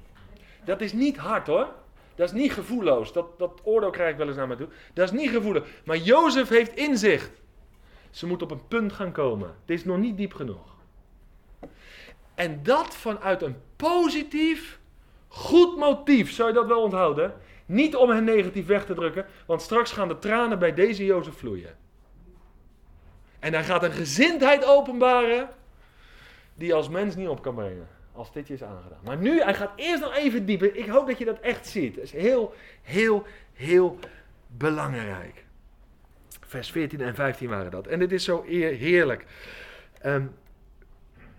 [0.65, 1.69] Dat is niet hard hoor.
[2.15, 3.13] Dat is niet gevoelloos.
[3.13, 4.69] Dat, dat oordeel krijg ik wel eens naar me toe.
[4.93, 5.67] Dat is niet gevoelig.
[5.85, 7.31] Maar Jozef heeft inzicht.
[8.11, 9.49] Ze moet op een punt gaan komen.
[9.49, 10.77] Het is nog niet diep genoeg.
[12.35, 14.79] En dat vanuit een positief,
[15.29, 16.33] goed motief.
[16.33, 17.35] Zou je dat wel onthouden?
[17.67, 19.27] Niet om hen negatief weg te drukken.
[19.47, 21.77] Want straks gaan de tranen bij deze Jozef vloeien.
[23.39, 25.49] En hij gaat een gezindheid openbaren.
[26.61, 28.99] Die als mens niet op kan brengen als dit je is aangedaan.
[29.05, 30.77] Maar nu, hij gaat eerst nog even dieper.
[30.77, 31.95] Ik hoop dat je dat echt ziet.
[31.95, 33.99] Dat is heel, heel, heel
[34.47, 35.45] belangrijk.
[36.41, 37.87] Vers 14 en 15 waren dat.
[37.87, 39.27] En dit is zo heerlijk.
[40.07, 40.35] Um,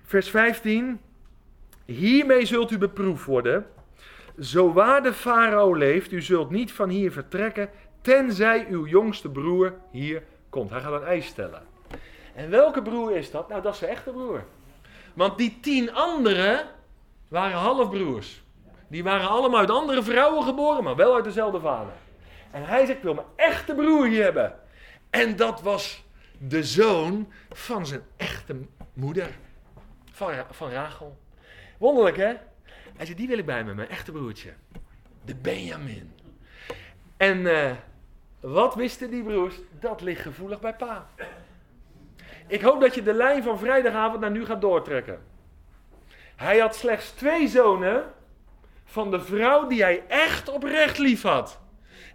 [0.03, 1.01] vers 15.
[1.86, 3.65] Hiermee zult u beproefd worden.
[4.39, 7.69] Zo waar de farao leeft, u zult niet van hier vertrekken,
[8.01, 10.69] tenzij uw jongste broer hier komt.
[10.69, 11.61] Hij gaat een eis stellen.
[12.36, 13.49] En welke broer is dat?
[13.49, 14.43] Nou, dat is zijn echte broer.
[15.14, 16.70] Want die tien anderen
[17.28, 18.41] waren halfbroers.
[18.88, 21.93] Die waren allemaal uit andere vrouwen geboren, maar wel uit dezelfde vader.
[22.51, 24.59] En hij zegt, ik wil mijn echte broer hier hebben.
[25.09, 26.03] En dat was
[26.38, 28.55] de zoon van zijn echte
[28.93, 29.30] moeder.
[30.12, 31.18] Van, van Rachel.
[31.78, 32.34] Wonderlijk hè?
[32.95, 34.53] Hij zei, die wil ik bij me, mijn echte broertje.
[35.26, 36.12] De Benjamin.
[37.18, 37.72] En uh,
[38.39, 39.55] wat wisten die broers?
[39.80, 41.07] Dat ligt gevoelig bij pa.
[42.52, 45.20] Ik hoop dat je de lijn van vrijdagavond naar nu gaat doortrekken.
[46.36, 48.14] Hij had slechts twee zonen
[48.86, 51.60] van de vrouw die hij echt oprecht lief had.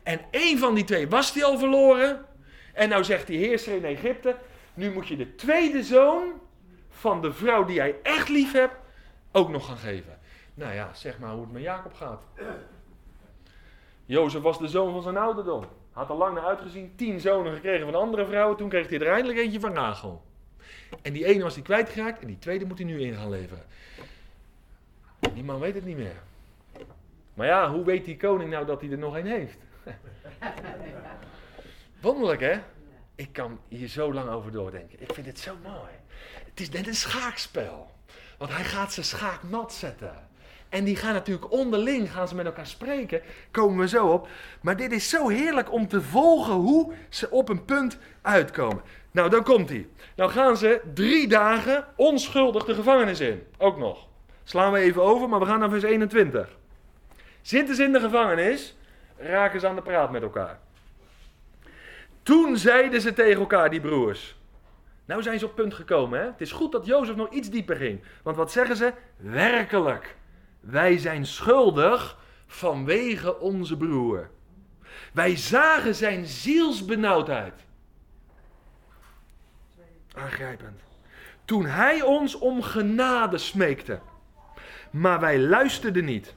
[0.03, 2.25] En één van die twee was hij al verloren.
[2.73, 4.37] En nou zegt die heerser in Egypte,
[4.75, 6.33] nu moet je de tweede zoon
[6.91, 8.77] van de vrouw die hij echt lief hebt
[9.33, 10.19] ook nog gaan geven.
[10.55, 12.23] Nou ja, zeg maar hoe het met Jacob gaat.
[14.05, 15.65] Jozef was de zoon van zijn ouderdom.
[15.97, 18.57] Had al lang naar uitgezien, tien zonen gekregen van andere vrouwen.
[18.57, 20.23] Toen kreeg hij er eindelijk eentje van Rachel.
[21.03, 23.65] En die ene was hij kwijtgeraakt en die tweede moet hij nu in gaan leveren.
[25.35, 26.23] Die man weet het niet meer.
[27.35, 29.59] Maar ja, hoe weet die koning nou dat hij er nog een heeft?
[32.01, 32.59] Wonderlijk hè?
[33.15, 35.03] Ik kan hier zo lang over doordenken.
[35.03, 35.93] Ik vind het zo mooi.
[36.45, 37.91] Het is net een schaakspel.
[38.39, 40.29] Want hij gaat zijn schaak nat zetten.
[40.69, 43.21] En die gaan natuurlijk onderling, gaan ze met elkaar spreken.
[43.51, 44.29] Komen we zo op.
[44.61, 48.83] Maar dit is zo heerlijk om te volgen hoe ze op een punt uitkomen.
[49.11, 49.89] Nou, dan komt hij.
[50.17, 53.43] Nou gaan ze drie dagen onschuldig de gevangenis in.
[53.59, 54.07] Ook nog.
[54.45, 56.57] Slaan we even over, maar we gaan naar vers 21.
[57.43, 58.77] Zitten ze in de gevangenis,
[59.17, 60.59] raken ze aan de praat met elkaar.
[62.23, 64.37] Toen zeiden ze tegen elkaar, die broers.
[65.05, 66.21] Nou zijn ze op punt gekomen.
[66.21, 66.27] Hè?
[66.27, 68.01] Het is goed dat Jozef nog iets dieper ging.
[68.23, 68.93] Want wat zeggen ze?
[69.17, 70.17] Werkelijk,
[70.67, 74.31] wij zijn schuldig vanwege onze broer.
[75.13, 77.65] Wij zagen zijn zielsbenauwdheid.
[80.15, 80.81] Aangrijpend.
[81.45, 84.01] Toen hij ons om genade smeekte.
[84.91, 86.35] Maar wij luisterden niet.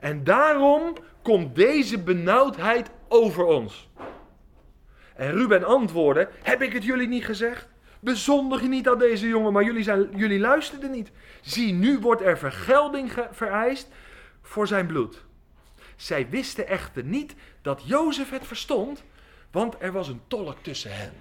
[0.00, 3.88] En daarom komt deze benauwdheid over ons.
[5.14, 7.71] En Ruben antwoordde: Heb ik het jullie niet gezegd?
[8.04, 11.10] Bezondig je niet aan deze jongen, maar jullie, zijn, jullie luisterden niet.
[11.40, 13.88] Zie, nu wordt er vergelding vereist
[14.40, 15.24] voor zijn bloed.
[15.96, 19.02] Zij wisten echter niet dat Jozef het verstond,
[19.50, 21.12] want er was een tolk tussen hen.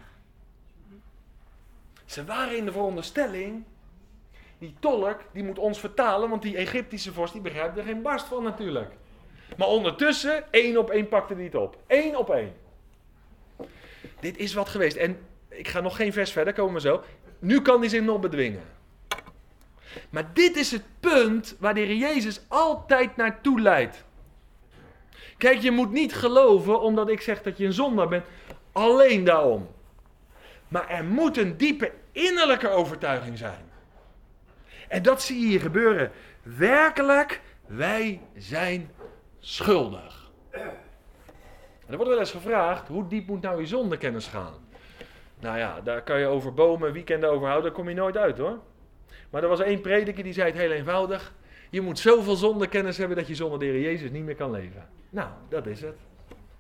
[2.06, 3.64] Ze waren in de veronderstelling,
[4.58, 8.26] die tolk die moet ons vertalen, want die Egyptische vorst die begrijpt er geen barst
[8.26, 8.92] van natuurlijk.
[9.58, 11.78] Maar ondertussen, één op één pakte hij het op.
[11.88, 12.54] Eén op één.
[14.20, 14.96] Dit is wat geweest.
[14.96, 17.04] En ik ga nog geen vers verder, komen we zo.
[17.40, 18.64] Nu kan hij zich nog bedwingen.
[20.10, 24.04] Maar dit is het punt waar de Heer Jezus altijd naartoe leidt.
[25.38, 28.26] Kijk, je moet niet geloven omdat ik zeg dat je een zondaar bent.
[28.72, 29.70] Alleen daarom.
[30.68, 33.70] Maar er moet een diepe innerlijke overtuiging zijn.
[34.88, 36.12] En dat zie je hier gebeuren.
[36.44, 38.92] Werkelijk, wij zijn
[39.40, 40.32] schuldig.
[41.88, 44.71] er wordt wel eens gevraagd, hoe diep moet nou je zondekennis gaan?
[45.42, 48.38] Nou ja, daar kan je over bomen, weekenden over houden, daar kom je nooit uit
[48.38, 48.60] hoor.
[49.30, 51.34] Maar er was één prediker die zei het heel eenvoudig.
[51.70, 54.90] Je moet zoveel zondekennis hebben dat je zonder de Heer Jezus niet meer kan leven.
[55.10, 55.96] Nou, dat is het.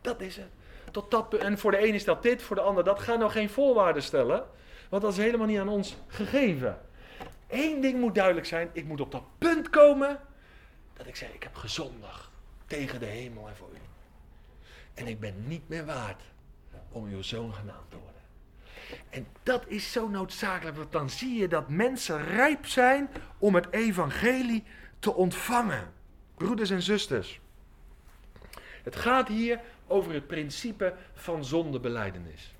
[0.02, 0.50] Dat is het.
[0.92, 3.00] Tot dat, en voor de een is dat dit, voor de ander dat.
[3.00, 4.46] Ga nou geen voorwaarden stellen,
[4.90, 6.80] want dat is helemaal niet aan ons gegeven.
[7.50, 10.20] Eén ding moet duidelijk zijn, ik moet op dat punt komen
[10.94, 12.30] dat ik zeg, ik heb gezondigd
[12.68, 13.80] tegen de hemel en voor u.
[14.94, 16.22] En ik ben niet meer waard
[16.92, 18.21] om uw zoon genaamd te worden.
[19.10, 23.68] En dat is zo noodzakelijk, want dan zie je dat mensen rijp zijn om het
[23.72, 24.64] evangelie
[25.00, 25.94] te ontvangen.
[26.36, 27.40] Broeders en zusters.
[28.84, 32.54] Het gaat hier over het principe van zondebeleidenis.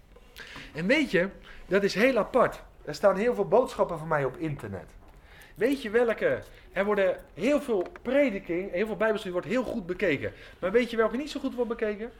[0.74, 1.30] En weet je,
[1.68, 2.62] dat is heel apart.
[2.86, 4.86] Er staan heel veel boodschappen van mij op internet.
[5.56, 6.44] Weet je welke?
[6.72, 10.34] Er worden heel veel prediking, heel veel bijbelstudie wordt heel goed bekeken.
[10.60, 12.12] Maar weet je welke niet zo goed wordt bekeken?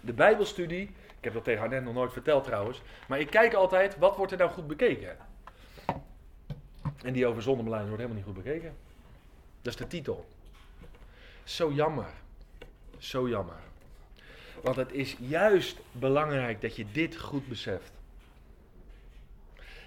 [0.00, 0.90] De bijbelstudie,
[1.24, 2.82] ik heb dat tegen haar net nog nooit verteld trouwens.
[3.08, 5.16] Maar ik kijk altijd, wat wordt er nou goed bekeken?
[7.04, 8.76] En die over zondebeleid wordt helemaal niet goed bekeken.
[9.62, 10.26] Dat is de titel.
[11.44, 12.10] Zo jammer.
[12.98, 13.56] Zo jammer.
[14.62, 17.92] Want het is juist belangrijk dat je dit goed beseft.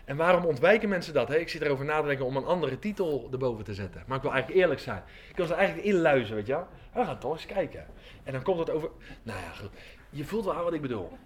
[0.06, 1.28] En waarom ontwijken mensen dat?
[1.28, 1.36] Hè?
[1.36, 4.04] Ik zit erover na te denken om een andere titel erboven te zetten.
[4.08, 5.04] Maar ik wil eigenlijk eerlijk zijn.
[5.30, 6.68] Ik wil ze eigenlijk inluizen, weet je wel.
[6.94, 7.86] We gaan toch eens kijken.
[8.24, 8.90] En dan komt het over...
[9.24, 9.72] Nou ja, goed.
[10.10, 11.18] Je voelt wel aan wat ik bedoel.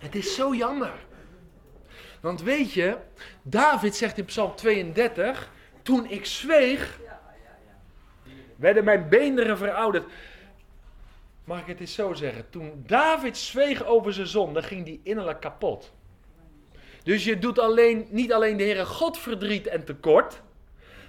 [0.00, 0.92] Het is zo jammer.
[2.20, 2.96] Want weet je,
[3.42, 5.50] David zegt in Psalm 32...
[5.82, 7.00] Toen ik zweeg,
[8.56, 10.04] werden mijn beenderen verouderd.
[11.44, 12.50] Mag ik het eens zo zeggen?
[12.50, 15.92] Toen David zweeg over zijn zonde, ging die innerlijk kapot.
[17.02, 20.42] Dus je doet alleen, niet alleen de Heere God verdriet en tekort.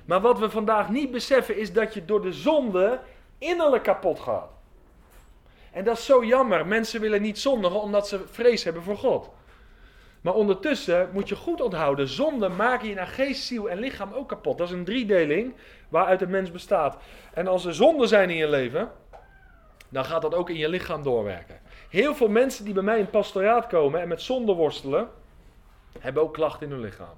[0.06, 3.00] Maar wat we vandaag niet beseffen is dat je door de zonde
[3.38, 4.50] innerlijk kapot gaat.
[5.72, 6.68] En dat is zo jammer.
[6.68, 9.30] Mensen willen niet zondigen omdat ze vrees hebben voor God.
[10.22, 14.28] Maar ondertussen moet je goed onthouden: zonde maak je naar geest, ziel en lichaam ook
[14.28, 14.58] kapot.
[14.58, 15.56] Dat is een driedeling
[15.90, 16.98] waaruit de mens bestaat.
[17.34, 18.92] En als er zonden zijn in je leven,
[19.90, 21.60] dan gaat dat ook in je lichaam doorwerken.
[21.90, 25.10] Heel veel mensen die bij mij in pastoraat komen en met zonde worstelen,
[26.00, 27.18] hebben ook klachten in hun lichaam.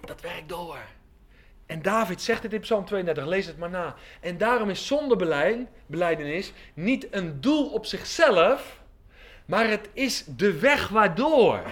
[0.00, 0.78] Dat werkt door.
[1.66, 3.94] En David zegt het in Psalm 32, lees het maar na.
[4.20, 8.82] En daarom is zondebeleidenis niet een doel op zichzelf,
[9.44, 11.62] maar het is de weg waardoor.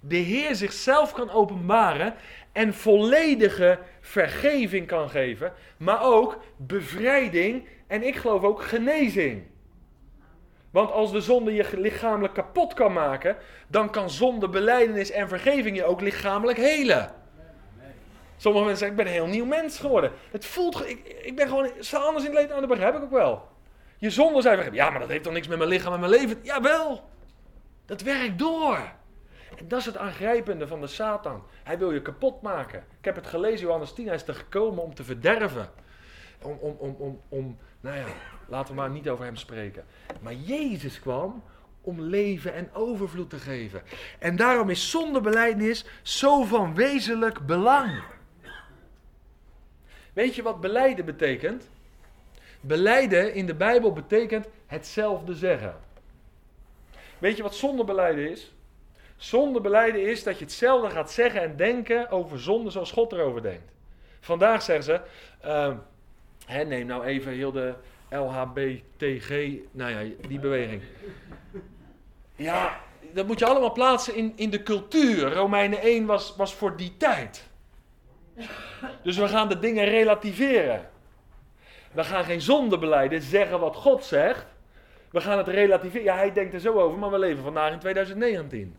[0.00, 2.14] de Heer zichzelf kan openbaren
[2.52, 9.42] en volledige vergeving kan geven, maar ook bevrijding en ik geloof ook genezing.
[10.70, 13.36] Want als de zonde je lichamelijk kapot kan maken,
[13.68, 17.25] dan kan zonde, beleidenis en vergeving je ook lichamelijk helen.
[18.36, 20.12] Sommige mensen zeggen, ik ben een heel nieuw mens geworden.
[20.30, 23.02] Het voelt, ik, ik ben gewoon, sta anders in het leven, nou, dat begrijp ik
[23.02, 23.48] ook wel.
[23.98, 24.74] Je zonde zijn.
[24.74, 26.38] Ja, maar dat heeft toch niks met mijn lichaam en mijn leven?
[26.42, 27.08] Jawel,
[27.86, 28.78] dat werkt door.
[29.56, 31.42] En dat is het aangrijpende van de Satan.
[31.62, 32.84] Hij wil je kapot maken.
[32.98, 35.70] Ik heb het gelezen, Johannes 10, hij is er gekomen om te verderven.
[36.42, 38.06] Om, om, om, om, om nou ja,
[38.48, 39.84] laten we maar niet over hem spreken.
[40.20, 41.42] Maar Jezus kwam
[41.80, 43.82] om leven en overvloed te geven.
[44.18, 48.02] En daarom is zondebeleidnis zo van wezenlijk belang.
[50.16, 51.68] Weet je wat beleiden betekent?
[52.60, 55.76] Beleiden in de Bijbel betekent hetzelfde zeggen.
[57.18, 58.52] Weet je wat zondebeleiden is?
[59.16, 63.72] Zondebeleiden is dat je hetzelfde gaat zeggen en denken over zonde zoals God erover denkt.
[64.20, 65.00] Vandaag zeggen ze,
[65.44, 65.76] uh,
[66.46, 67.74] hè, neem nou even heel de
[68.10, 69.30] LHBTG,
[69.70, 70.82] nou ja, die beweging.
[72.36, 72.80] Ja,
[73.12, 75.32] dat moet je allemaal plaatsen in, in de cultuur.
[75.32, 77.48] Romeinen 1 was, was voor die tijd.
[79.02, 80.88] Dus we gaan de dingen relativeren.
[81.92, 84.46] We gaan geen zonde beleiden, zeggen wat God zegt.
[85.10, 86.04] We gaan het relativeren.
[86.04, 88.76] Ja, hij denkt er zo over, maar we leven vandaag in 2019.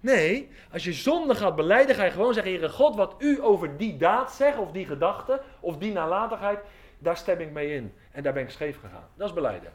[0.00, 3.76] Nee, als je zonde gaat beleiden, ga je gewoon zeggen: Heere God, wat u over
[3.76, 6.58] die daad zegt, of die gedachte, of die nalatigheid,
[6.98, 7.92] daar stem ik mee in.
[8.12, 9.08] En daar ben ik scheef gegaan.
[9.14, 9.72] Dat is beleiden.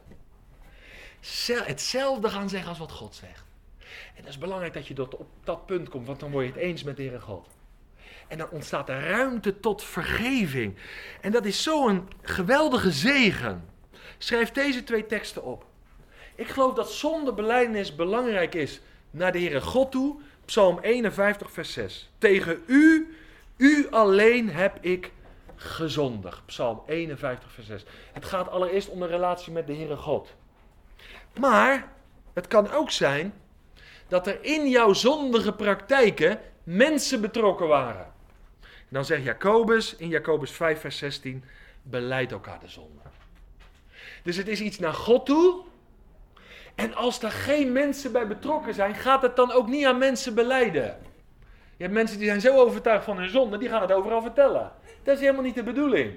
[1.48, 3.46] Hetzelfde gaan zeggen als wat God zegt.
[4.16, 6.52] En dat is belangrijk dat je tot op dat punt komt, want dan word je
[6.52, 7.59] het eens met Heere God.
[8.30, 10.76] En dan ontstaat er ruimte tot vergeving.
[11.22, 13.70] En dat is zo'n geweldige zegen.
[14.18, 15.66] Schrijf deze twee teksten op.
[16.36, 17.34] Ik geloof dat zonder
[17.96, 20.16] belangrijk is naar de Heere God toe.
[20.46, 22.12] Psalm 51, vers 6.
[22.18, 23.16] Tegen u,
[23.58, 25.12] u alleen heb ik
[25.56, 26.46] gezondigd.
[26.46, 27.84] Psalm 51, vers 6.
[28.14, 30.34] Het gaat allereerst om de relatie met de Heere God.
[31.40, 31.92] Maar
[32.34, 33.34] het kan ook zijn
[34.08, 38.18] dat er in jouw zondige praktijken mensen betrokken waren.
[38.90, 41.44] Dan zegt Jacobus in Jacobus 5, vers 16:
[41.82, 43.02] beleid elkaar de zonde.
[44.24, 45.64] Dus het is iets naar God toe.
[46.76, 50.36] En als er geen mensen bij betrokken zijn, gaat het dan ook niet aan mensen
[50.36, 50.98] beleiden.
[51.78, 54.72] Je hebt mensen die zijn zo overtuigd van hun zonde, die gaan het overal vertellen.
[55.04, 56.14] Dat is helemaal niet de bedoeling.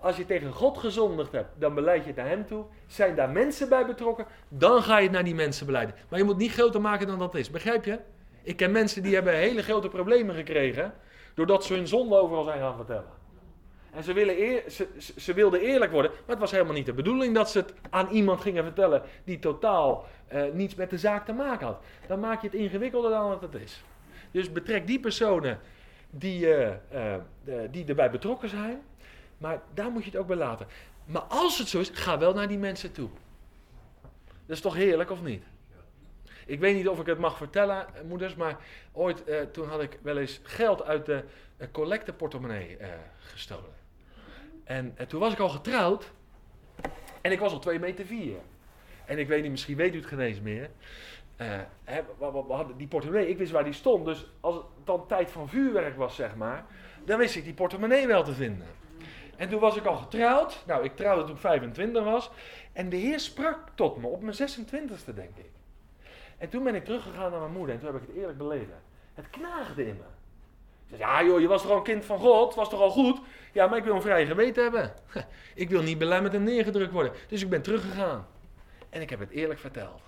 [0.00, 2.64] Als je tegen God gezondigd hebt, dan beleid je het naar hem toe.
[2.86, 5.94] Zijn daar mensen bij betrokken, dan ga je het naar die mensen beleiden.
[6.08, 7.50] Maar je moet niet groter maken dan dat is.
[7.50, 7.98] Begrijp je?
[8.42, 10.94] Ik ken mensen die hebben hele grote problemen gekregen,
[11.34, 13.20] doordat ze hun zonde overal zijn gaan vertellen.
[13.92, 16.92] En ze, willen eer, ze, ze, wilden eerlijk worden, maar het was helemaal niet de
[16.92, 21.24] bedoeling dat ze het aan iemand gingen vertellen die totaal uh, niets met de zaak
[21.24, 21.80] te maken had.
[22.06, 23.84] Dan maak je het ingewikkelder dan wat het is.
[24.30, 25.60] Dus betrek die personen
[26.10, 27.14] die, uh, uh,
[27.70, 28.82] die erbij betrokken zijn,
[29.38, 30.66] maar daar moet je het ook bij laten.
[31.04, 33.08] Maar als het zo is, ga wel naar die mensen toe.
[34.46, 35.44] Dat is toch heerlijk of niet?
[36.46, 38.56] Ik weet niet of ik het mag vertellen, moeders, maar
[38.92, 41.24] ooit toen had ik wel eens geld uit de
[41.72, 42.78] collecteportemonnee
[43.18, 43.80] gestolen.
[44.64, 46.12] En, en, toen was ik al getrouwd.
[47.20, 48.36] En ik was al 2 meter 4.
[49.04, 50.70] En ik weet niet, misschien weet u het geen eens meer.
[51.40, 51.58] Uh,
[52.18, 54.04] we, hadden die portemonnee, ik wist waar die stond.
[54.04, 56.66] Dus als het dan tijd van vuurwerk was, zeg maar,
[57.04, 58.66] dan wist ik die portemonnee wel te vinden.
[59.36, 60.62] En toen was ik al getrouwd.
[60.66, 62.30] Nou, ik trouwde toen ik 25 was.
[62.72, 65.50] En de Heer sprak tot me op mijn 26e, denk ik.
[66.42, 68.82] En toen ben ik teruggegaan naar mijn moeder en toen heb ik het eerlijk beleven.
[69.14, 70.96] Het knaagde in me.
[70.96, 73.20] Ja joh, je was toch al een kind van God, was toch al goed?
[73.52, 74.94] Ja, maar ik wil een vrije geweten hebben.
[75.54, 77.12] Ik wil niet belemmerd en neergedrukt worden.
[77.28, 78.26] Dus ik ben teruggegaan.
[78.90, 80.02] En ik heb het eerlijk verteld.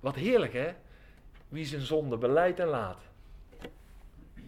[0.00, 0.72] Wat heerlijk hè?
[1.48, 2.98] Wie zijn zonde beleidt en laat,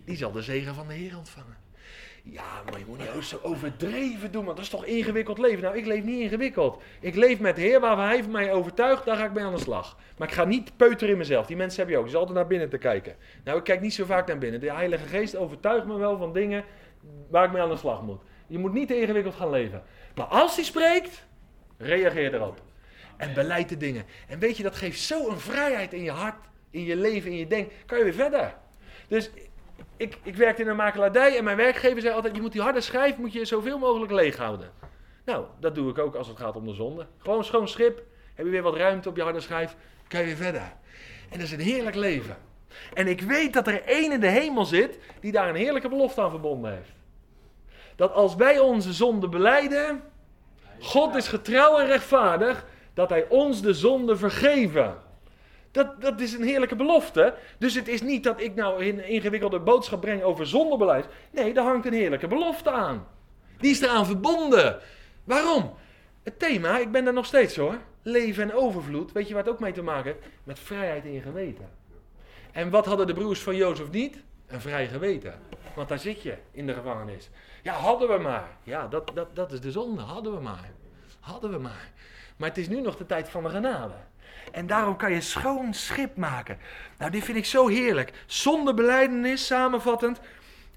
[0.04, 1.56] die zal de zegen van de Heer ontvangen.
[2.30, 5.62] Ja, maar je moet niet zo overdreven doen, want dat is toch ingewikkeld leven.
[5.62, 6.82] Nou, ik leef niet ingewikkeld.
[7.00, 9.54] Ik leef met de Heer waar hij van mij overtuigt, daar ga ik mee aan
[9.54, 9.96] de slag.
[10.18, 11.46] Maar ik ga niet peuteren in mezelf.
[11.46, 12.06] Die mensen heb je ook.
[12.06, 13.16] Is altijd naar binnen te kijken.
[13.44, 14.60] Nou, ik kijk niet zo vaak naar binnen.
[14.60, 16.64] De Heilige Geest overtuigt me wel van dingen
[17.30, 18.20] waar ik mee aan de slag moet.
[18.46, 19.82] Je moet niet te ingewikkeld gaan leven.
[20.14, 21.26] Maar als hij spreekt,
[21.76, 22.60] reageer erop.
[23.16, 24.04] En beleid de dingen.
[24.28, 27.46] En weet je, dat geeft zo'n vrijheid in je hart, in je leven, in je
[27.46, 27.70] denk.
[27.86, 28.54] Kan je weer verder.
[29.08, 29.30] Dus
[29.96, 32.80] ik, ik werkte in een makelaardij en mijn werkgever zei altijd: je moet die harde
[32.80, 34.70] schijf moet je zoveel mogelijk leeg houden.
[35.24, 37.06] Nou, dat doe ik ook als het gaat om de zonde.
[37.18, 38.02] Gewoon schoon schip,
[38.34, 39.76] heb je weer wat ruimte op je harde schijf,
[40.08, 40.72] kan je weer verder.
[41.30, 42.36] En dat is een heerlijk leven.
[42.94, 46.20] En ik weet dat er één in de hemel zit die daar een heerlijke belofte
[46.20, 46.92] aan verbonden heeft.
[47.96, 50.02] Dat als wij onze zonde beleiden,
[50.80, 54.96] God is getrouw en rechtvaardig, dat hij ons de zonde vergeven.
[55.78, 57.34] Dat, dat is een heerlijke belofte.
[57.58, 61.06] Dus het is niet dat ik nou een ingewikkelde boodschap breng over zonderbeleid.
[61.30, 63.06] Nee, daar hangt een heerlijke belofte aan.
[63.58, 64.78] Die is eraan verbonden.
[65.24, 65.74] Waarom?
[66.22, 67.78] Het thema, ik ben er nog steeds hoor.
[68.02, 69.12] Leven en overvloed.
[69.12, 70.26] Weet je waar het ook mee te maken heeft?
[70.44, 71.68] Met vrijheid in je geweten.
[72.52, 74.22] En wat hadden de broers van Jozef niet?
[74.46, 75.40] Een vrij geweten.
[75.74, 77.30] Want daar zit je in de gevangenis.
[77.62, 78.48] Ja, hadden we maar.
[78.62, 80.02] Ja, dat, dat, dat is de zonde.
[80.02, 80.70] Hadden we maar.
[81.20, 81.90] Hadden we maar.
[82.36, 83.94] Maar het is nu nog de tijd van de genade.
[84.52, 86.58] En daarom kan je schoon schip maken.
[86.98, 88.12] Nou, dit vind ik zo heerlijk.
[88.26, 90.20] Zonder beleidenis, samenvattend,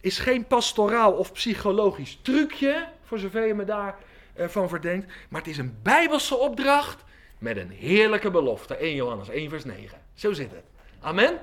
[0.02, 4.00] is geen pastoraal of psychologisch trucje, voor zover je me daarvan
[4.38, 5.14] uh, van verdenkt.
[5.30, 7.04] Maar het is een bijbelse opdracht
[7.38, 8.76] met een heerlijke belofte.
[8.76, 10.02] 1 Johannes 1 vers 9.
[10.14, 10.64] Zo zit het.
[11.00, 11.40] Amen?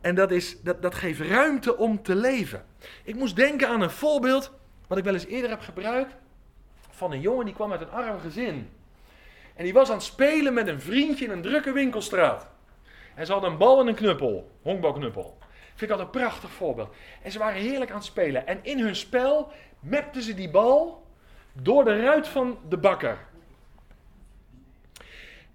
[0.00, 2.64] En dat, is, dat, dat geeft ruimte om te leven.
[3.04, 4.52] Ik moest denken aan een voorbeeld,
[4.86, 6.14] wat ik wel eens eerder heb gebruikt,
[6.90, 8.68] van een jongen die kwam uit een arm gezin.
[9.60, 12.48] En die was aan het spelen met een vriendje in een drukke winkelstraat.
[13.14, 15.38] En ze hadden een bal en een knuppel, honkbalknuppel.
[15.74, 16.94] Vind ik altijd een prachtig voorbeeld.
[17.22, 18.46] En ze waren heerlijk aan het spelen.
[18.46, 21.06] En in hun spel mapten ze die bal
[21.52, 23.18] door de ruit van de bakker.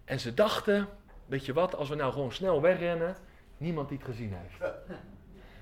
[0.03, 0.87] En ze dachten,
[1.25, 3.15] weet je wat, als we nou gewoon snel wegrennen,
[3.57, 4.73] niemand die het gezien heeft.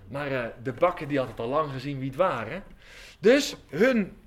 [0.08, 2.64] Maar uh, de bakker die had het al lang gezien wie het waren.
[3.20, 4.18] Dus hun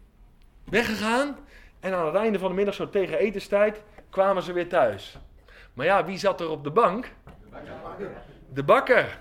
[0.65, 1.37] weggegaan.
[1.81, 3.83] En aan het einde van de middag, zo tegen etenstijd,
[4.17, 5.17] kwamen ze weer thuis.
[5.73, 7.13] Maar ja, wie zat er op de bank?
[8.53, 9.19] De bakker.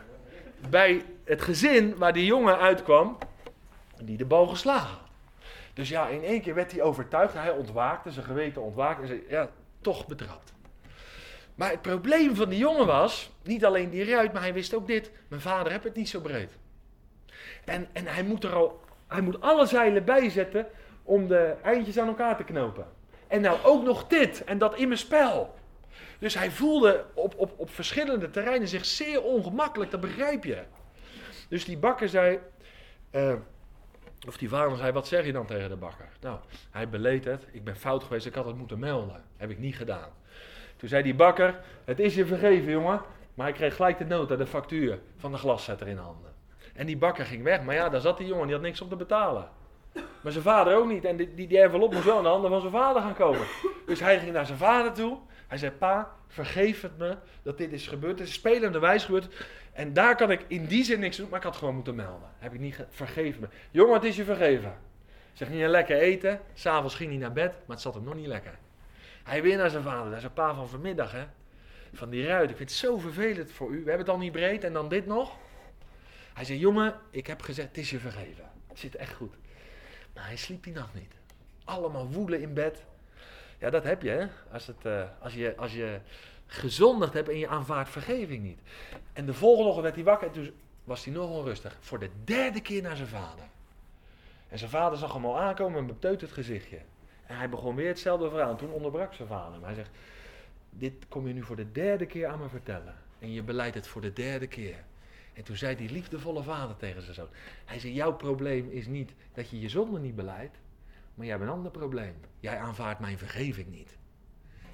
[0.69, 3.17] Bij het gezin waar die jongen uitkwam,
[4.01, 4.97] die de bal geslagen.
[5.73, 7.33] Dus ja, in één keer werd hij overtuigd.
[7.33, 9.49] Hij ontwaakte, zijn geweten ontwaakte en zei, ja,
[9.81, 10.53] toch betrapt.
[11.55, 14.87] Maar het probleem van die jongen was, niet alleen die ruit, maar hij wist ook
[14.87, 15.11] dit.
[15.27, 16.51] Mijn vader heeft het niet zo breed.
[17.65, 20.67] En, en hij, moet er al, hij moet alle zeilen bijzetten
[21.03, 22.85] om de eindjes aan elkaar te knopen.
[23.27, 25.55] En nou ook nog dit en dat in mijn spel.
[26.19, 30.63] Dus hij voelde op, op, op verschillende terreinen zich zeer ongemakkelijk, dat begrijp je.
[31.49, 32.39] Dus die bakker zei,
[33.11, 33.33] uh,
[34.27, 36.09] of die vader zei, wat zeg je dan tegen de bakker?
[36.21, 36.39] Nou,
[36.71, 39.23] hij beleed het, ik ben fout geweest, ik had het moeten melden.
[39.37, 40.09] Heb ik niet gedaan.
[40.77, 43.01] Toen zei die bakker, het is je vergeven jongen.
[43.33, 46.33] Maar hij kreeg gelijk de nota, de factuur van de glaszetter in handen.
[46.73, 48.89] En die bakker ging weg, maar ja, daar zat die jongen, die had niks om
[48.89, 49.49] te betalen.
[50.21, 51.05] Maar zijn vader ook niet.
[51.05, 53.45] En die, die, die envelop moest wel in de handen van zijn vader gaan komen.
[53.85, 55.17] Dus hij ging naar zijn vader toe.
[55.47, 58.19] Hij zei, pa, vergeef het me dat dit is gebeurd.
[58.19, 59.45] Het is spelende wijs gebeurd.
[59.73, 62.29] En daar kan ik in die zin niks doen, maar ik had gewoon moeten melden.
[62.37, 63.47] Heb ik niet vergeven me.
[63.71, 64.77] Jongen, het is je vergeven.
[65.33, 66.39] Zeg niet lekker eten.
[66.53, 68.57] S'avonds ging hij naar bed, maar het zat hem nog niet lekker.
[69.23, 70.17] Hij weer naar zijn vader.
[70.17, 71.23] Is een pa van vanmiddag, hè.
[71.93, 72.49] Van die ruit.
[72.49, 73.71] Ik vind het zo vervelend voor u.
[73.71, 75.37] We hebben het al niet breed en dan dit nog.
[76.33, 78.51] Hij zei, jongen, ik heb gezegd, het is je vergeven.
[78.67, 79.33] Het zit echt goed.
[80.15, 81.13] Maar hij sliep die nacht niet.
[81.63, 82.83] Allemaal woelen in bed.
[83.59, 84.27] Ja, dat heb je, hè.
[84.51, 85.99] Als, het, uh, als, je, als je
[86.45, 88.59] gezondigd hebt en je aanvaardt vergeving niet.
[89.13, 90.53] En de volgende ochtend werd hij wakker en toen
[90.83, 91.77] was hij nog onrustig.
[91.79, 93.45] Voor de derde keer naar zijn vader.
[94.47, 96.79] En zijn vader zag hem al aankomen met een het gezichtje.
[97.25, 98.49] En hij begon weer hetzelfde verhaal.
[98.49, 99.63] En toen onderbrak zijn vader hem.
[99.63, 99.89] Hij zegt,
[100.69, 102.95] dit kom je nu voor de derde keer aan me vertellen.
[103.19, 104.83] En je beleidt het voor de derde keer.
[105.35, 107.27] En toen zei die liefdevolle vader tegen zijn zoon.
[107.65, 110.57] Hij zei, jouw probleem is niet dat je je zonde niet beleidt.
[111.15, 112.15] Maar jij hebt een ander probleem.
[112.39, 113.97] Jij aanvaardt mijn vergeving niet.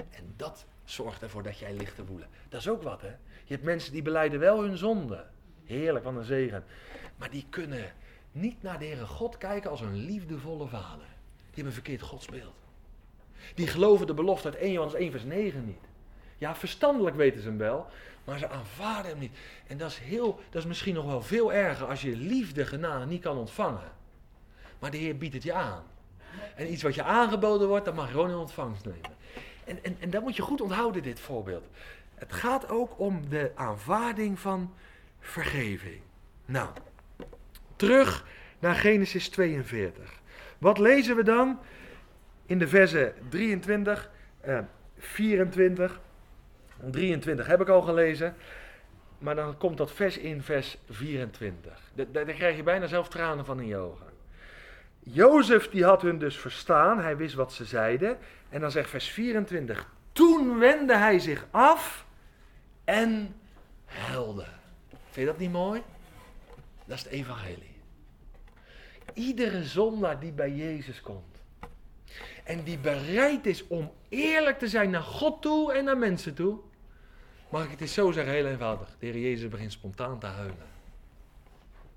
[0.09, 2.28] En dat zorgt ervoor dat jij ligt te woelen.
[2.49, 3.07] Dat is ook wat, hè.
[3.43, 5.26] Je hebt mensen die beleiden wel hun zonde.
[5.64, 6.64] Heerlijk, van een zegen.
[7.18, 7.93] Maar die kunnen
[8.32, 11.07] niet naar de Heere God kijken als een liefdevolle vader.
[11.07, 12.55] Die hebben een verkeerd godsbeeld.
[13.55, 15.89] Die geloven de belofte uit 1 Johannes 1 vers 9 niet.
[16.38, 17.88] Ja, verstandelijk weten ze hem wel,
[18.24, 19.38] maar ze aanvaarden hem niet.
[19.67, 23.05] En dat is, heel, dat is misschien nog wel veel erger als je liefde, genade
[23.05, 23.91] niet kan ontvangen.
[24.80, 25.84] Maar de Heer biedt het je aan.
[26.55, 29.19] En iets wat je aangeboden wordt, dat mag je gewoon in ontvangst nemen.
[29.65, 31.65] En, en, en dat moet je goed onthouden, dit voorbeeld.
[32.15, 34.74] Het gaat ook om de aanvaarding van
[35.19, 36.01] vergeving.
[36.45, 36.69] Nou,
[37.76, 38.26] terug
[38.59, 40.22] naar Genesis 42.
[40.57, 41.59] Wat lezen we dan?
[42.45, 44.59] In de versen 23, eh,
[44.97, 45.99] 24.
[46.89, 48.36] 23 heb ik al gelezen.
[49.17, 51.91] Maar dan komt dat vers in vers 24.
[52.11, 54.05] Daar krijg je bijna zelf tranen van in je ogen.
[54.99, 58.17] Jozef die had hun dus verstaan, hij wist wat ze zeiden.
[58.49, 62.05] En dan zegt vers 24, toen wendde hij zich af
[62.84, 63.36] en
[63.86, 64.45] huilde.
[64.89, 65.82] Vind je dat niet mooi?
[66.86, 67.75] Dat is het evangelie.
[69.13, 71.41] Iedere zondaar die bij Jezus komt.
[72.43, 76.59] En die bereid is om eerlijk te zijn naar God toe en naar mensen toe.
[77.52, 78.88] Mag ik het eens zo zeggen, heel eenvoudig.
[78.99, 80.68] De Heer Jezus begint spontaan te huilen.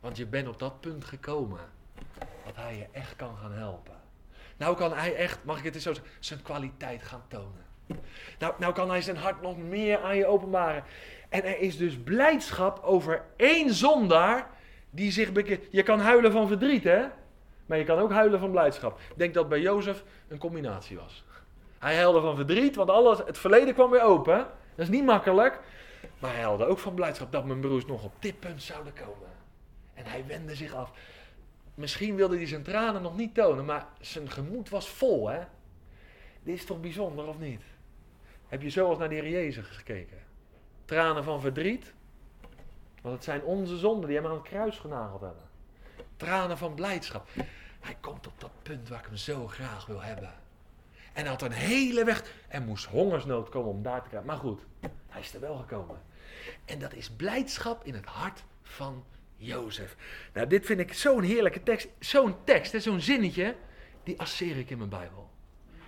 [0.01, 1.61] Want je bent op dat punt gekomen.
[2.45, 3.95] Dat hij je echt kan gaan helpen.
[4.57, 7.65] Nou kan hij echt, mag ik het eens zo zeggen, zijn kwaliteit gaan tonen.
[8.39, 10.85] Nou, nou kan hij zijn hart nog meer aan je openbaren.
[11.29, 14.51] En er is dus blijdschap over één zondaar
[14.91, 15.31] die zich.
[15.71, 17.05] Je kan huilen van verdriet, hè?
[17.67, 18.99] Maar je kan ook huilen van blijdschap.
[18.99, 21.25] Ik denk dat bij Jozef een combinatie was.
[21.79, 24.47] Hij huilde van verdriet, want alles, het verleden kwam weer open.
[24.75, 25.61] Dat is niet makkelijk.
[26.18, 29.29] Maar hij huilde ook van blijdschap dat mijn broers nog op dit punt zouden komen.
[29.95, 30.93] En hij wendde zich af.
[31.75, 35.41] Misschien wilde hij zijn tranen nog niet tonen, maar zijn gemoed was vol, hè?
[36.43, 37.62] Dit is toch bijzonder, of niet?
[38.49, 40.18] Heb je zoals naar de Heer Jezus gekeken?
[40.85, 41.93] Tranen van verdriet.
[43.03, 45.43] Want het zijn onze zonden die hem aan het kruis genageld hebben.
[46.16, 47.29] Tranen van blijdschap.
[47.81, 50.33] Hij komt op dat punt waar ik hem zo graag wil hebben.
[51.15, 52.25] En had een hele weg.
[52.49, 54.29] Er moest hongersnood komen om daar te krijgen.
[54.29, 54.61] Maar goed,
[55.09, 56.03] hij is er wel gekomen.
[56.65, 59.05] En dat is blijdschap in het hart van
[59.37, 59.97] Jozef.
[60.33, 61.89] Nou, dit vind ik zo'n heerlijke tekst.
[61.99, 63.57] Zo'n tekst, zo'n zinnetje,
[64.03, 65.31] die asseer ik in mijn Bijbel.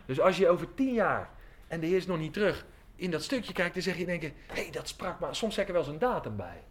[0.07, 1.31] Dus als je over tien jaar,
[1.66, 2.66] en de Heer is nog niet terug,
[2.97, 5.62] in dat stukje kijkt, dan zeg je denken, hé, hey, dat sprak me, soms zeg
[5.62, 6.62] ik er wel eens een datum bij.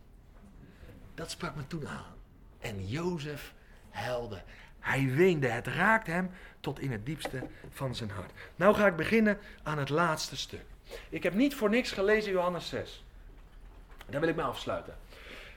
[1.13, 2.15] Dat sprak me toen aan.
[2.59, 3.53] En Jozef
[3.89, 4.41] huilde.
[4.85, 8.31] Hij weende, het raakt hem tot in het diepste van zijn hart.
[8.55, 10.65] Nou ga ik beginnen aan het laatste stuk.
[11.09, 13.03] Ik heb niet voor niks gelezen Johannes 6.
[14.09, 14.95] Daar wil ik mee afsluiten.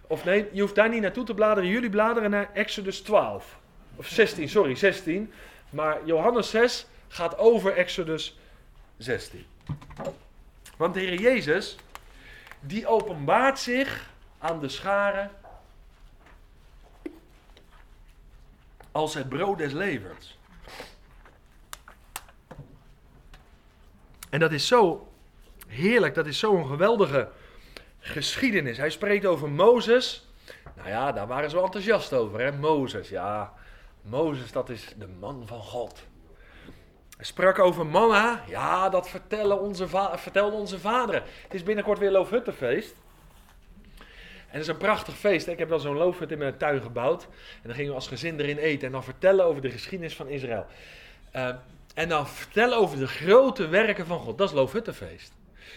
[0.07, 1.71] Of nee, je hoeft daar niet naartoe te bladeren.
[1.71, 3.59] Jullie bladeren naar Exodus 12.
[3.97, 5.33] Of 16, sorry, 16.
[5.71, 8.39] Maar Johannes 6 gaat over Exodus
[8.97, 9.47] 16.
[10.77, 11.77] Want de Heer Jezus,
[12.61, 15.31] die openbaart zich aan de scharen
[18.99, 20.39] als het brood des levens.
[24.31, 25.09] En dat is zo
[25.67, 27.29] heerlijk, dat is zo'n geweldige
[27.99, 28.77] geschiedenis.
[28.77, 30.29] Hij spreekt over Mozes.
[30.77, 32.53] Nou ja, daar waren ze wel enthousiast over, hè?
[32.53, 33.53] Mozes, ja.
[34.03, 36.03] Mozes, dat is de man van God.
[37.17, 38.43] Hij sprak over manna.
[38.47, 41.23] Ja, dat vertellen onze vertelden onze vaderen.
[41.43, 42.95] Het is binnenkort weer Loofhuttenfeest.
[44.49, 45.47] En het is een prachtig feest.
[45.47, 47.23] Ik heb wel zo'n loofhut in mijn tuin gebouwd.
[47.23, 48.87] En dan gingen we als gezin erin eten.
[48.87, 50.67] En dan vertellen over de geschiedenis van Israël.
[51.37, 51.55] Uh,
[51.95, 54.39] en dan vertellen over de grote werken van God.
[54.39, 55.33] Dat is Loofhuttenfeest.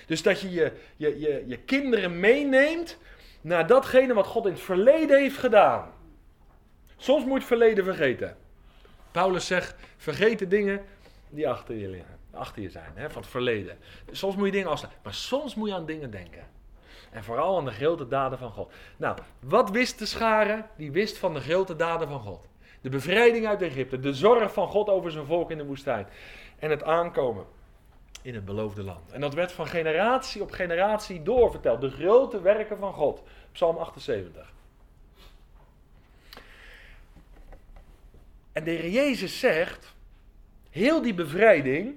[0.06, 2.98] Dus dat je je, je, je je kinderen meeneemt
[3.42, 5.92] naar datgene wat God in het verleden heeft gedaan.
[6.98, 8.38] Soms moet je het verleden vergeten.
[9.12, 10.82] Paulus zegt, vergeet de dingen
[11.30, 12.20] die achter je liggen.
[12.32, 13.78] Achter je zijn, hè, van het verleden.
[14.12, 15.02] Soms moet je dingen afsluiten.
[15.04, 16.48] Maar soms moet je aan dingen denken.
[17.12, 18.72] En vooral aan de grote daden van God.
[18.98, 20.66] Nou, wat wist de schare?
[20.78, 22.48] Die wist van de grote daden van God.
[22.82, 24.00] De bevrijding uit Egypte.
[24.00, 26.08] De zorg van God over zijn volk in de woestijn.
[26.60, 27.46] En het aankomen
[28.22, 29.12] in het beloofde land.
[29.12, 31.82] En dat werd van generatie op generatie doorverteld.
[31.82, 33.22] De grote werken van God.
[33.52, 34.54] Psalm 78.
[38.52, 39.94] En de Heer Jezus zegt,
[40.70, 41.96] heel die bevrijding,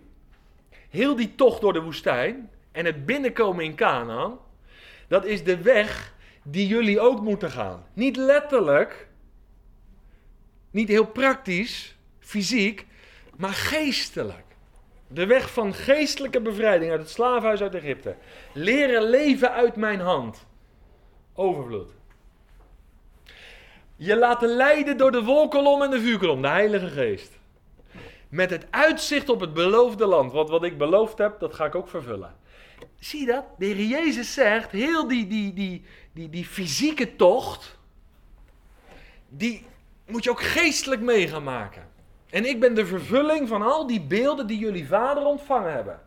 [0.91, 4.39] heel die tocht door de woestijn en het binnenkomen in Canaan,
[5.09, 7.87] dat is de weg die jullie ook moeten gaan.
[7.93, 9.09] Niet letterlijk,
[10.71, 12.87] niet heel praktisch, fysiek,
[13.37, 14.45] maar geestelijk.
[15.09, 18.17] De weg van geestelijke bevrijding uit het slavenhuis uit Egypte.
[18.53, 20.47] Leren leven uit mijn hand.
[21.35, 21.91] Overvloed.
[23.97, 27.39] Je laten leiden door de wolkolom en de vuurkolom, de Heilige Geest.
[28.29, 30.33] Met het uitzicht op het beloofde land.
[30.33, 32.37] Want wat ik beloofd heb, dat ga ik ook vervullen.
[33.05, 33.45] Zie je dat?
[33.59, 37.79] De Heer Jezus zegt, heel die, die, die, die, die fysieke tocht,
[39.29, 39.67] die
[40.07, 41.89] moet je ook geestelijk mee gaan maken.
[42.31, 46.01] En ik ben de vervulling van al die beelden die jullie vader ontvangen hebben.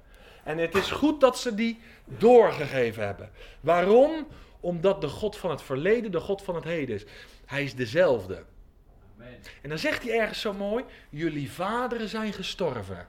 [0.44, 3.32] En het is goed dat ze die doorgegeven hebben.
[3.60, 4.28] Waarom?
[4.60, 7.06] Omdat de God van het verleden de God van het heden is.
[7.46, 8.44] Hij is dezelfde.
[9.16, 9.40] Amen.
[9.62, 13.08] En dan zegt hij ergens zo mooi: Jullie vaderen zijn gestorven.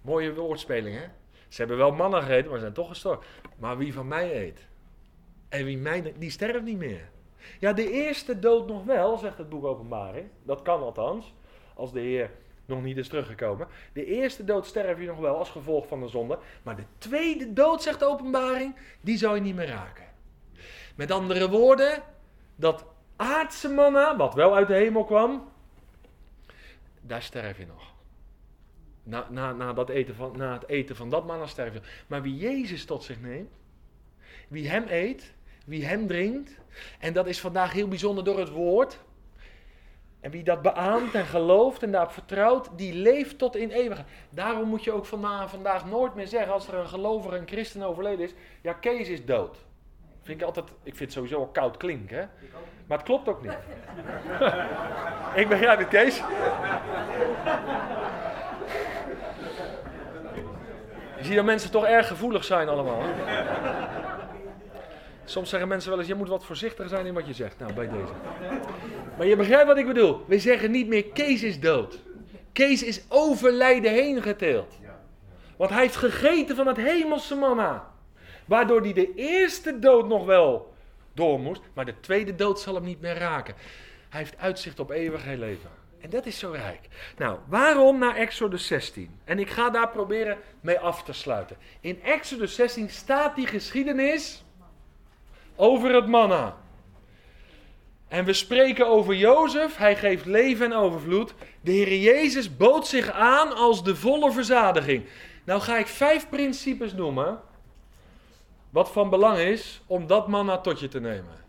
[0.00, 1.06] Mooie woordspeling, hè?
[1.54, 3.26] Ze hebben wel mannen gegeten, maar ze zijn toch gestorven.
[3.58, 4.66] Maar wie van mij eet
[5.48, 7.10] en wie mij, die sterft niet meer.
[7.60, 10.28] Ja, de eerste dood nog wel, zegt het boek Openbaring.
[10.42, 11.34] Dat kan althans,
[11.74, 12.30] als de Heer
[12.66, 13.68] nog niet is teruggekomen.
[13.92, 16.38] De eerste dood sterf je nog wel als gevolg van de zonde.
[16.62, 20.06] Maar de tweede dood, zegt de Openbaring, die zou je niet meer raken.
[20.94, 22.02] Met andere woorden,
[22.56, 22.84] dat
[23.16, 25.48] aardse manna, wat wel uit de hemel kwam,
[27.00, 27.93] daar sterf je nog.
[29.04, 31.80] Na, na, na, dat eten van, na het eten van dat manna sterf je.
[32.06, 33.54] Maar wie Jezus tot zich neemt,
[34.48, 35.32] wie hem eet,
[35.66, 36.58] wie hem drinkt,
[36.98, 38.98] en dat is vandaag heel bijzonder door het woord.
[40.20, 44.08] En wie dat beaamt en gelooft en daarop vertrouwt, die leeft tot in eeuwigheid.
[44.30, 47.82] Daarom moet je ook vandaag, vandaag nooit meer zeggen, als er een gelovige, een christen
[47.82, 49.56] overleden is, ja, Kees is dood.
[50.22, 52.24] Vind ik altijd, ik vind het sowieso al koud klinken, hè?
[52.86, 53.52] Maar het klopt ook niet.
[55.42, 56.22] ik begrijp het, Kees.
[61.24, 63.02] Je ziet dat mensen toch erg gevoelig zijn allemaal.
[63.02, 63.12] Hè?
[65.24, 67.58] Soms zeggen mensen wel eens, je moet wat voorzichtiger zijn in wat je zegt.
[67.58, 68.12] Nou, bij deze.
[69.16, 70.24] Maar je begrijpt wat ik bedoel.
[70.26, 71.98] We zeggen niet meer, Kees is dood.
[72.52, 74.78] Kees is over lijden heen geteeld.
[75.56, 77.90] Want hij heeft gegeten van het hemelse manna.
[78.44, 80.74] Waardoor hij de eerste dood nog wel
[81.14, 83.54] door moest, maar de tweede dood zal hem niet meer raken.
[84.08, 85.70] Hij heeft uitzicht op eeuwig leven.
[86.04, 86.80] En dat is zo rijk.
[87.18, 89.18] Nou, waarom naar Exodus 16?
[89.24, 91.56] En ik ga daar proberen mee af te sluiten.
[91.80, 94.44] In Exodus 16 staat die geschiedenis
[95.56, 96.56] over het manna.
[98.08, 101.34] En we spreken over Jozef, hij geeft leven en overvloed.
[101.60, 105.06] De Heer Jezus bood zich aan als de volle verzadiging.
[105.44, 107.40] Nou ga ik vijf principes noemen,
[108.70, 111.44] wat van belang is om dat manna tot je te nemen.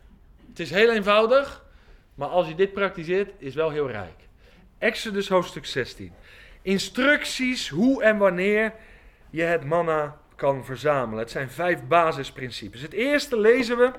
[0.49, 1.65] Het is heel eenvoudig,
[2.13, 4.24] maar als je dit praktiseert, is wel heel rijk.
[4.77, 6.13] Exodus hoofdstuk 16.
[6.61, 8.73] Instructies hoe en wanneer
[9.29, 11.19] je het manna kan verzamelen.
[11.19, 12.81] Het zijn vijf basisprincipes.
[12.81, 13.91] Het eerste lezen we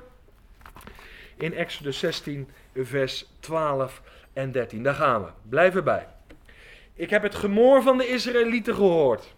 [1.36, 4.02] in Exodus 16, vers 12
[4.32, 4.82] en 13.
[4.82, 5.30] Daar gaan we.
[5.48, 6.06] Blijf erbij.
[6.94, 9.34] Ik heb het gemoor van de Israëlieten gehoord.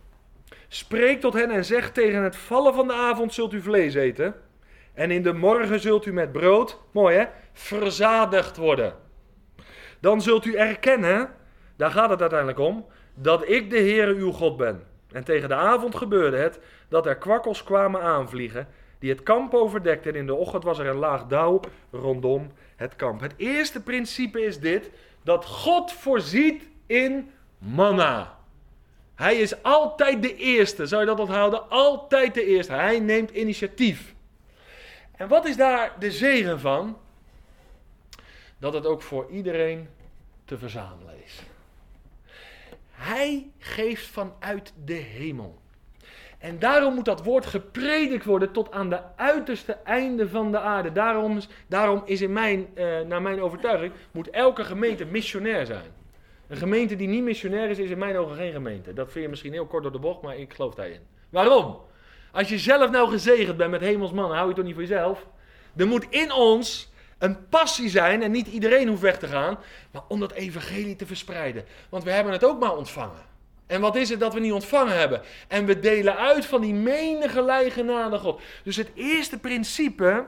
[0.69, 4.35] Spreek tot hen en zeg tegen het vallen van de avond zult u vlees eten.
[4.95, 8.95] En in de morgen zult u met brood, mooi hè, verzadigd worden.
[10.01, 11.31] Dan zult u erkennen,
[11.77, 14.83] daar gaat het uiteindelijk om, dat ik de Heere uw God ben.
[15.13, 18.69] En tegen de avond gebeurde het dat er kwakkels kwamen aanvliegen,
[18.99, 20.13] die het kamp overdekten.
[20.13, 23.21] En in de ochtend was er een laag dauw rondom het kamp.
[23.21, 24.91] Het eerste principe is dit,
[25.23, 28.39] dat God voorziet in manna.
[29.15, 30.87] Hij is altijd de eerste.
[30.87, 31.71] Zou je dat onthouden?
[31.71, 32.73] Altijd de eerste.
[32.73, 34.15] Hij neemt initiatief.
[35.17, 36.99] En wat is daar de zegen van?
[38.59, 39.89] Dat het ook voor iedereen
[40.45, 41.43] te verzamelen is.
[42.91, 45.59] Hij geeft vanuit de hemel.
[46.39, 50.93] En daarom moet dat woord gepredikt worden tot aan de uiterste einde van de aarde.
[50.93, 55.91] Daarom, is, daarom is in mijn, uh, naar mijn overtuiging, moet elke gemeente missionair zijn.
[56.49, 58.93] Een gemeente die niet missionair is, is in mijn ogen geen gemeente.
[58.93, 61.01] Dat vind je misschien heel kort door de bocht, maar ik geloof daarin.
[61.29, 61.81] Waarom?
[62.33, 65.27] Als je zelf nou gezegend bent met hemelsmannen, hou je het toch niet voor jezelf?
[65.77, 69.59] Er moet in ons een passie zijn, en niet iedereen hoeft weg te gaan,
[69.91, 71.65] maar om dat evangelie te verspreiden.
[71.89, 73.27] Want we hebben het ook maar ontvangen.
[73.67, 75.23] En wat is het dat we niet ontvangen hebben?
[75.49, 78.41] En we delen uit van die menige genade God.
[78.65, 80.27] Dus het eerste principe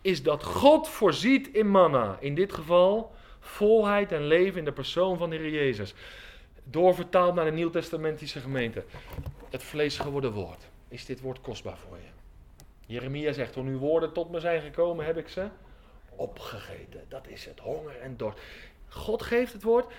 [0.00, 2.16] is dat God voorziet in manna.
[2.20, 5.94] In dit geval volheid en leven in de persoon van de Heer Jezus.
[6.64, 8.84] Doorvertaald naar de Nieuwtestamentische gemeente.
[9.50, 10.68] Het vlees geworden woord.
[10.88, 12.15] Is dit woord kostbaar voor je?
[12.86, 15.48] Jeremia zegt, toen uw woorden tot me zijn gekomen, heb ik ze
[16.16, 17.04] opgegeten.
[17.08, 18.38] Dat is het, honger en dorst.
[18.88, 19.92] God geeft het woord,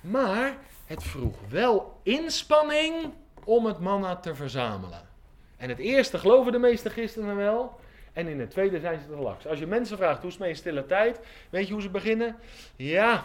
[0.00, 3.12] maar het vroeg wel inspanning
[3.44, 5.08] om het manna te verzamelen.
[5.56, 7.80] En het eerste geloven de meeste christenen wel.
[8.12, 9.46] En in het tweede zijn ze te laks.
[9.46, 11.20] Als je mensen vraagt hoe is mee stille tijd,
[11.50, 12.36] weet je hoe ze beginnen?
[12.76, 13.24] Ja.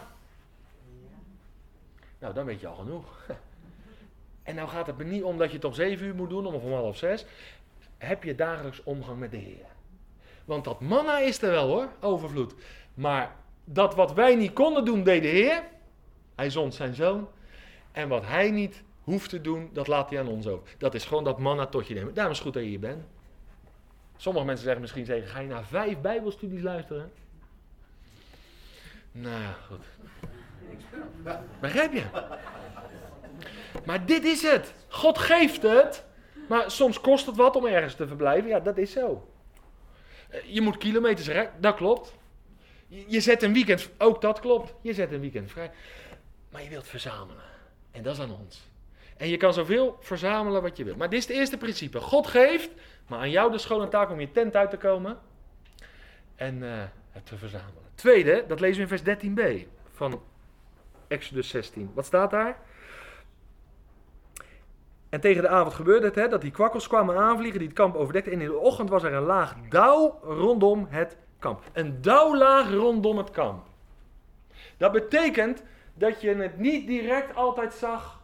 [2.19, 3.05] Nou, dan weet je al genoeg.
[4.43, 6.45] En nou gaat het me niet om dat je het om zeven uur moet doen
[6.45, 7.25] of om half zes.
[7.97, 9.65] Heb je dagelijks omgang met de Heer.
[10.45, 12.53] Want dat manna is er wel hoor, overvloed.
[12.93, 15.63] Maar dat wat wij niet konden doen, deed de Heer.
[16.35, 17.27] Hij zond zijn zoon.
[17.91, 20.67] En wat hij niet hoeft te doen, dat laat hij aan ons over.
[20.77, 22.13] Dat is gewoon dat manna tot je nemen.
[22.13, 23.05] Daarom is goed dat je hier bent.
[24.17, 27.11] Sommige mensen zeggen misschien zeggen, ga je naar vijf bijbelstudies luisteren?
[29.11, 29.85] Nou, goed.
[31.59, 32.03] Begrijp je?
[33.85, 34.73] Maar dit is het.
[34.87, 36.05] God geeft het.
[36.47, 38.49] Maar soms kost het wat om ergens te verblijven.
[38.49, 39.27] Ja, dat is zo.
[40.45, 41.53] Je moet kilometers rijden.
[41.59, 42.15] Dat klopt.
[42.87, 44.73] Je zet een weekend, ook dat klopt.
[44.81, 45.71] Je zet een weekend vrij.
[46.49, 47.43] Maar je wilt verzamelen.
[47.91, 48.69] En dat is aan ons.
[49.17, 50.97] En je kan zoveel verzamelen wat je wilt.
[50.97, 51.99] Maar dit is het eerste principe.
[51.99, 52.69] God geeft,
[53.07, 55.19] maar aan jou de schone taak om je tent uit te komen
[56.35, 57.83] en uh, het te verzamelen.
[57.95, 60.21] Tweede, dat lezen we in vers 13b van
[61.07, 61.91] Exodus 16.
[61.93, 62.59] Wat staat daar?
[65.17, 67.95] En tegen de avond gebeurde het hè, dat die kwakkels kwamen aanvliegen die het kamp
[67.95, 68.31] overdekten.
[68.31, 71.63] En in de ochtend was er een laag dauw rondom het kamp.
[71.73, 73.65] Een dauwlaag rondom het kamp.
[74.77, 75.63] Dat betekent
[75.93, 78.21] dat je het niet direct altijd zag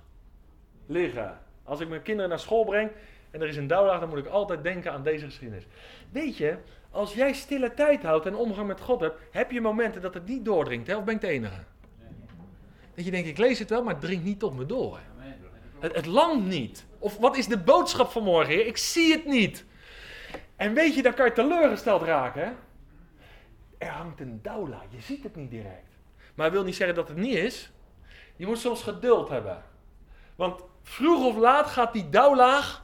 [0.86, 1.38] liggen.
[1.64, 2.92] Als ik mijn kinderen naar school breng
[3.32, 5.68] en er is een dauwlaag, dan moet ik altijd denken aan deze geschiedenis.
[6.12, 6.58] Weet je,
[6.92, 10.26] als jij stille tijd houdt en omgang met God hebt, heb je momenten dat het
[10.26, 10.96] niet doordringt, hè?
[10.96, 11.64] of ben ik de enige?
[12.96, 15.00] Dat je denkt, ik lees het wel, maar het dringt niet tot me door.
[15.84, 16.86] Het, het landt niet.
[17.00, 18.66] Of wat is de boodschap van morgen, heer?
[18.66, 19.66] Ik zie het niet.
[20.56, 22.58] En weet je, dan kan je teleurgesteld raken.
[23.78, 25.98] Er hangt een dauwlaag, je ziet het niet direct.
[26.36, 27.72] Maar dat wil niet zeggen dat het niet is.
[28.36, 29.64] Je moet soms geduld hebben.
[30.36, 32.84] Want Vroeg of laat gaat die dauwlaag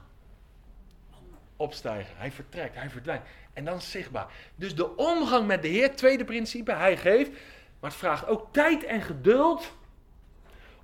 [1.55, 2.17] opstijgen.
[2.17, 3.23] Hij vertrekt, hij verdwijnt.
[3.53, 4.27] En dan zichtbaar.
[4.55, 7.31] Dus de omgang met de Heer, tweede principe, hij geeft.
[7.79, 9.77] Maar het vraagt ook tijd en geduld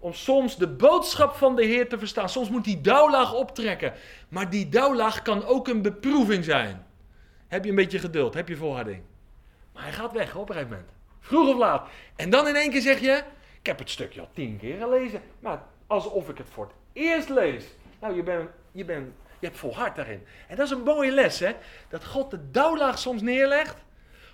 [0.05, 2.29] om soms de boodschap van de Heer te verstaan.
[2.29, 3.93] Soms moet die dauwlaag optrekken.
[4.29, 6.85] Maar die dauwlaag kan ook een beproeving zijn.
[7.47, 9.01] Heb je een beetje geduld, heb je volharding.
[9.73, 10.93] Maar hij gaat weg op een gegeven moment.
[11.19, 11.87] Vroeg of laat.
[12.15, 13.23] En dan in één keer zeg je,
[13.59, 15.21] ik heb het stukje al tien keer gelezen.
[15.39, 17.65] Maar alsof ik het voor het eerst lees.
[18.01, 20.23] Nou, je, bent, je, bent, je hebt volhard daarin.
[20.47, 21.55] En dat is een mooie les, hè.
[21.89, 23.77] Dat God de dauwlaag soms neerlegt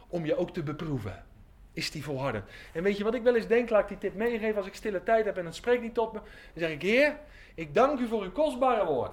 [0.08, 1.26] om je ook te beproeven
[1.74, 2.44] is die volharden.
[2.74, 4.76] En weet je wat ik wel eens denk, laat ik die tip meegeven als ik
[4.76, 6.20] stille tijd heb en het spreekt niet tot me.
[6.20, 6.30] Dan
[6.64, 7.18] zeg ik, Heer,
[7.56, 9.12] ik dank u voor uw kostbare woord.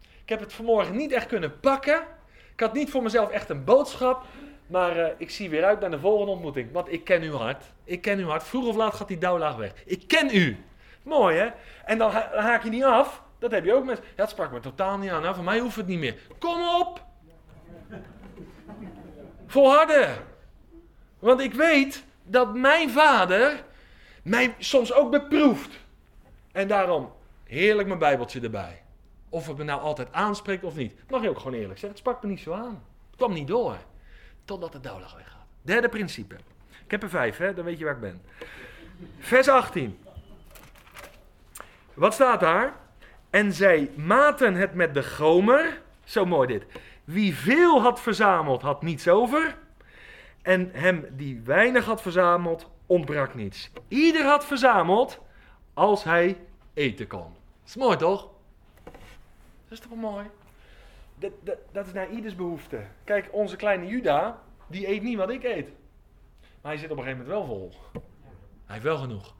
[0.00, 2.02] Ik heb het vanmorgen niet echt kunnen pakken.
[2.52, 4.24] Ik had niet voor mezelf echt een boodschap.
[4.66, 6.72] Maar uh, ik zie weer uit naar de volgende ontmoeting.
[6.72, 7.64] Want ik ken uw hart.
[7.84, 8.44] Ik ken uw hart.
[8.44, 9.72] Vroeg of laat gaat die dauwlaag weg.
[9.86, 10.56] Ik ken u.
[11.02, 11.48] Mooi hè?
[11.84, 13.22] En dan, ha dan haak je niet af.
[13.38, 13.86] Dat heb je ook.
[13.86, 15.22] Ja, het sprak me totaal niet aan.
[15.22, 16.16] Nou, voor mij hoeft het niet meer.
[16.38, 17.04] Kom op!
[19.46, 20.31] Volharden!
[21.22, 23.64] Want ik weet dat mijn vader
[24.22, 25.70] mij soms ook beproeft.
[26.52, 27.12] En daarom
[27.44, 28.82] heerlijk mijn Bijbeltje erbij.
[29.28, 30.94] Of het me nou altijd aanspreekt of niet.
[31.10, 31.88] Mag je ook gewoon eerlijk zeggen.
[31.88, 32.84] Het sprak me niet zo aan.
[33.06, 33.76] Het kwam niet door.
[34.44, 35.46] Totdat de dauwlag weggaat.
[35.62, 36.34] Derde principe.
[36.84, 37.54] Ik heb er vijf, hè?
[37.54, 38.22] dan weet je waar ik ben.
[39.18, 39.98] Vers 18.
[41.94, 42.74] Wat staat daar?
[43.30, 45.80] En zij maten het met de gomer.
[46.04, 46.66] Zo mooi dit.
[47.04, 49.60] Wie veel had verzameld, had niets over.
[50.42, 53.70] En hem die weinig had verzameld, ontbrak niets.
[53.88, 55.20] Ieder had verzameld
[55.74, 56.40] als hij
[56.74, 57.20] eten kon.
[57.20, 58.28] Dat is mooi toch?
[58.84, 58.92] Dat
[59.68, 60.26] is toch wel mooi?
[61.14, 62.80] Dat, dat, dat is naar ieders behoefte.
[63.04, 65.68] Kijk, onze kleine Juda, die eet niet wat ik eet.
[66.60, 67.72] Maar hij zit op een gegeven moment wel vol.
[67.92, 68.00] Hij
[68.66, 69.34] heeft wel genoeg.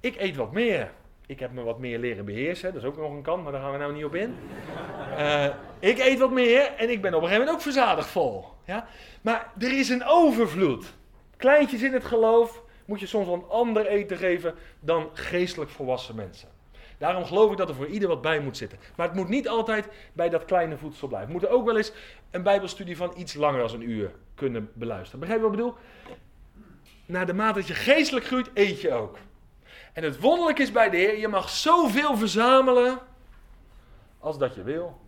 [0.00, 0.92] Ik eet wat meer.
[1.32, 2.72] Ik heb me wat meer leren beheersen.
[2.72, 4.34] Dat is ook nog een kant, maar daar gaan we nou niet op in.
[5.18, 5.46] Uh,
[5.78, 8.44] ik eet wat meer en ik ben op een gegeven moment ook verzadigd vol.
[8.64, 8.86] Ja?
[9.22, 10.94] Maar er is een overvloed.
[11.36, 16.48] Kleintjes in het geloof moet je soms een ander eten geven dan geestelijk volwassen mensen.
[16.98, 18.78] Daarom geloof ik dat er voor ieder wat bij moet zitten.
[18.96, 21.28] Maar het moet niet altijd bij dat kleine voedsel blijven.
[21.28, 21.92] We moeten ook wel eens
[22.30, 25.20] een bijbelstudie van iets langer dan een uur kunnen beluisteren.
[25.20, 25.76] Begrijp je wat ik bedoel?
[27.06, 29.18] Naar de mate dat je geestelijk groeit, eet je ook.
[29.92, 32.98] En het wonderlijke is bij de Heer, je mag zoveel verzamelen
[34.18, 35.00] als dat je wil.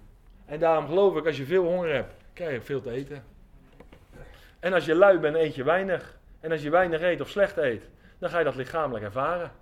[0.45, 3.25] En daarom geloof ik, als je veel honger hebt, krijg je veel te eten.
[4.61, 6.19] En als je lui bent, eet je weinig.
[6.41, 9.53] En als je weinig eet of slecht eet, dan ga je dat lichamelijk ervaren.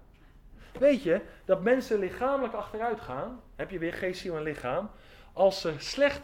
[0.78, 3.40] Weet je dat mensen lichamelijk achteruit gaan?
[3.56, 4.90] Heb je weer geest, ziel en lichaam?
[5.32, 6.20] Als ze slecht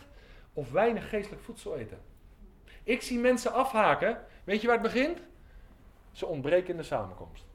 [0.53, 1.99] of weinig geestelijk voedsel eten.
[2.83, 4.25] Ik zie mensen afhaken.
[4.45, 5.19] Weet je waar het begint?
[6.13, 7.48] Ze ontbreken in de samenkomst.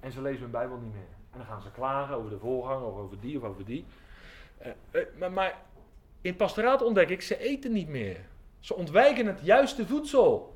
[0.00, 1.18] En ze lezen hun Bijbel niet meer.
[1.30, 3.84] En dan gaan ze klagen over de voorganger of over die of over die.
[4.62, 5.58] Uh, uh, maar, maar
[6.20, 8.16] in pastoraat ontdek ik, ze eten niet meer.
[8.60, 10.54] Ze ontwijken het juiste voedsel.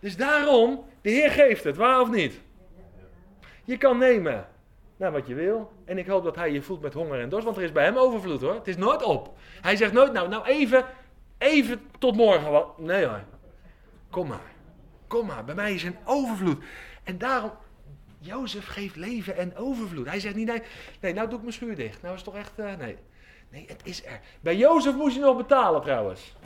[0.00, 2.40] Dus daarom, de Heer geeft het, waar of niet?
[3.64, 4.46] Je kan nemen
[4.96, 5.72] naar wat je wil.
[5.84, 7.84] En ik hoop dat hij je voelt met honger en dorst, want er is bij
[7.84, 8.54] hem overvloed hoor.
[8.54, 9.36] Het is nooit op.
[9.60, 10.84] Hij zegt nooit, nou, nou even,
[11.38, 12.78] even tot morgen wat.
[12.78, 13.22] Nee hoor.
[14.10, 14.52] Kom maar.
[15.06, 16.64] Kom maar, bij mij is een overvloed.
[17.02, 17.50] En daarom,
[18.24, 20.06] Jozef geeft leven en overvloed.
[20.06, 20.62] Hij zegt niet, nee,
[21.00, 22.02] nee nou doe ik mijn schuur dicht.
[22.02, 22.96] Nou is toch echt, uh, nee.
[23.48, 24.20] Nee, het is er.
[24.40, 26.36] Bij Jozef moest je nog betalen trouwens.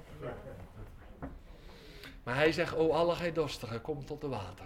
[2.23, 4.65] Maar hij zegt, o alle gij dorstigen, kom tot de water.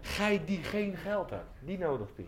[0.00, 2.26] Gij die geen geld hebt, die nodigt hij.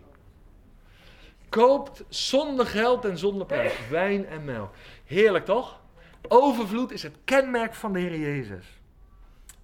[1.48, 4.74] Koopt zonder geld en zonder prijs wijn en melk.
[5.04, 5.80] Heerlijk toch?
[6.28, 8.80] Overvloed is het kenmerk van de Heer Jezus.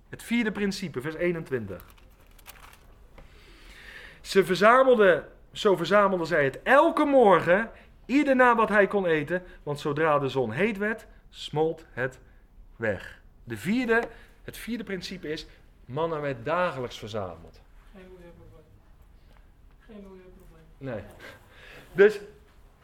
[0.08, 1.84] Het vierde principe, vers 21.
[4.20, 7.70] Ze verzamelden, zo verzamelden zij het elke morgen,
[8.06, 12.18] ieder na wat hij kon eten, want zodra de zon heet werd, smolt het
[12.76, 13.20] weg.
[13.44, 14.02] De vierde,
[14.44, 15.46] het vierde principe is,
[15.84, 17.60] mannen werd dagelijks verzameld.
[17.94, 18.32] Geen probleem.
[19.86, 20.94] Geen probleem.
[20.94, 21.02] Nee.
[21.92, 22.20] Dus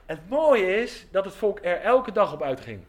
[0.07, 2.85] het mooie is dat het volk er elke dag op uitging.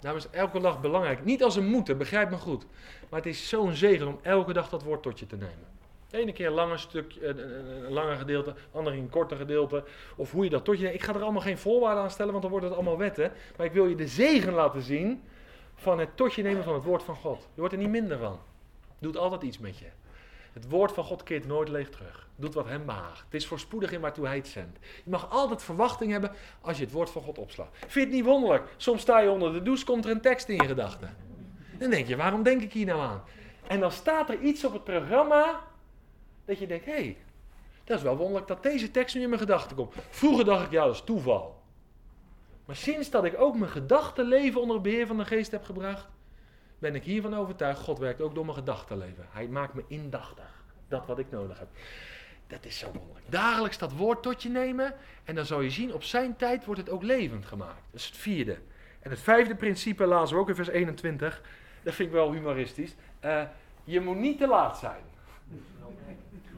[0.00, 1.24] Daarom is elke dag belangrijk.
[1.24, 2.66] Niet als een moeten, begrijp me goed.
[3.08, 5.66] Maar het is zo'n zegen om elke dag dat woord tot je te nemen.
[6.10, 9.84] De ene keer een langer stukje, een langer gedeelte, andere een korter gedeelte.
[10.16, 10.92] Of hoe je dat tot je.
[10.92, 13.32] Ik ga er allemaal geen voorwaarden aan stellen, want dan wordt het allemaal wetten.
[13.56, 15.22] Maar ik wil je de zegen laten zien
[15.74, 17.48] van het tot je nemen van het woord van God.
[17.54, 18.38] Je wordt er niet minder van.
[18.98, 19.86] Doet altijd iets met je.
[20.52, 22.28] Het woord van God keert nooit leeg terug.
[22.36, 23.24] Doet wat hem behaagt.
[23.24, 24.78] Het is voorspoedig in waartoe hij het zendt.
[25.04, 27.68] Je mag altijd verwachting hebben als je het woord van God opslaat.
[27.78, 28.64] Vind je het niet wonderlijk?
[28.76, 31.16] Soms sta je onder de douche, komt er een tekst in je gedachten.
[31.78, 33.22] Dan denk je, waarom denk ik hier nou aan?
[33.66, 35.60] En dan staat er iets op het programma
[36.50, 37.16] dat je denkt, hé, hey,
[37.84, 39.94] Dat is wel wonderlijk dat deze tekst nu in mijn gedachten komt.
[40.10, 41.62] Vroeger dacht ik, ja, dat is toeval.
[42.64, 46.08] Maar sinds dat ik ook mijn gedachtenleven onder het beheer van de geest heb gebracht,
[46.78, 49.26] ben ik hiervan overtuigd, God werkt ook door mijn gedachtenleven.
[49.30, 50.64] Hij maakt me indachtig.
[50.88, 51.68] Dat wat ik nodig heb.
[52.46, 53.24] Dat is zo wonderlijk.
[53.28, 54.94] Dagelijks dat woord tot je nemen
[55.24, 57.82] en dan zal je zien, op zijn tijd wordt het ook levend gemaakt.
[57.90, 58.58] Dat is het vierde.
[59.00, 61.42] En het vijfde principe lazen we ook in vers 21.
[61.82, 62.94] Dat vind ik wel humoristisch.
[63.24, 63.42] Uh,
[63.84, 65.02] je moet niet te laat zijn.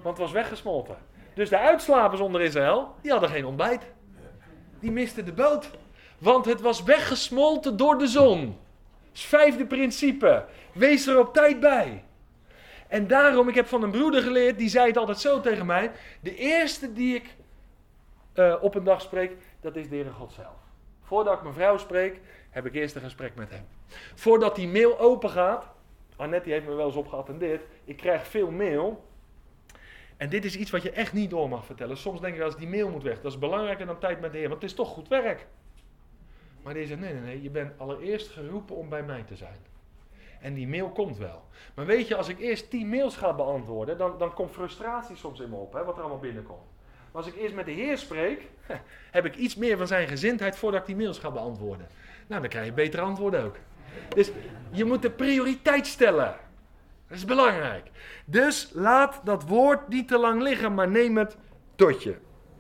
[0.03, 0.97] Want het was weggesmolten.
[1.35, 3.83] Dus de uitslapers onder Israël, die hadden geen ontbijt.
[4.81, 5.70] Die misten de boot.
[6.19, 8.59] Want het was weggesmolten door de zon.
[9.12, 10.45] Is vijfde principe.
[10.73, 12.05] Wees er op tijd bij.
[12.89, 15.91] En daarom, ik heb van een broeder geleerd, die zei het altijd zo tegen mij.
[16.20, 17.35] De eerste die ik
[18.35, 20.57] uh, op een dag spreek, dat is de Heere God zelf.
[21.03, 22.20] Voordat ik mijn vrouw spreek,
[22.51, 23.66] heb ik eerst een gesprek met hem.
[24.15, 25.69] Voordat die mail open gaat,
[26.16, 29.05] Annette heeft me wel eens op geattendeerd, ik krijg veel mail.
[30.23, 31.97] En dit is iets wat je echt niet door mag vertellen.
[31.97, 33.20] Soms denk je als die mail moet weg.
[33.20, 35.47] Dat is belangrijker dan tijd met de Heer, want het is toch goed werk.
[36.62, 39.57] Maar die zegt, nee, nee, nee, je bent allereerst geroepen om bij mij te zijn.
[40.40, 41.44] En die mail komt wel.
[41.74, 45.40] Maar weet je, als ik eerst tien mails ga beantwoorden, dan, dan komt frustratie soms
[45.40, 46.70] in me op, hè, wat er allemaal binnenkomt.
[47.12, 48.49] Maar als ik eerst met de Heer spreek,
[49.11, 51.86] heb ik iets meer van zijn gezindheid voordat ik die mails ga beantwoorden.
[52.27, 53.57] Nou, dan krijg je betere antwoorden ook.
[54.09, 54.31] Dus
[54.70, 56.35] je moet de prioriteit stellen.
[57.13, 57.91] Dat is belangrijk.
[58.25, 61.37] Dus laat dat woord niet te lang liggen, maar neem het
[61.75, 62.17] tot je.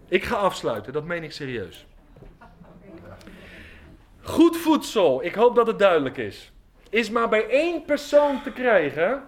[0.08, 1.86] Ik ga afsluiten, dat meen ik serieus.
[4.20, 6.52] Goed voedsel, ik hoop dat het duidelijk is,
[6.90, 9.22] is maar bij één persoon te krijgen.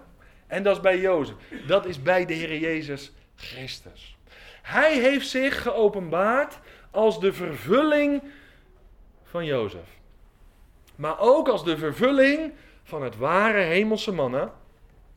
[0.46, 1.34] En dat is bij Jozef.
[1.66, 4.16] Dat is bij de Heer Jezus Christus.
[4.62, 6.58] Hij heeft zich geopenbaard
[6.90, 8.22] als de vervulling
[9.22, 9.98] van Jozef.
[10.96, 12.52] Maar ook als de vervulling
[12.82, 14.62] van het ware hemelse mannen,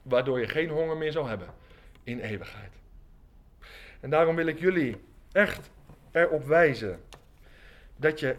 [0.09, 1.47] waardoor je geen honger meer zal hebben
[2.03, 2.71] in eeuwigheid.
[3.99, 4.97] En daarom wil ik jullie
[5.31, 5.69] echt
[6.11, 7.03] erop wijzen
[7.95, 8.35] dat je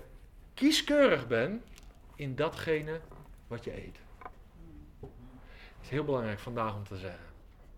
[0.54, 1.62] kieskeurig bent
[2.14, 3.00] in datgene
[3.46, 3.98] wat je eet.
[5.00, 7.26] Het is heel belangrijk vandaag om te zeggen.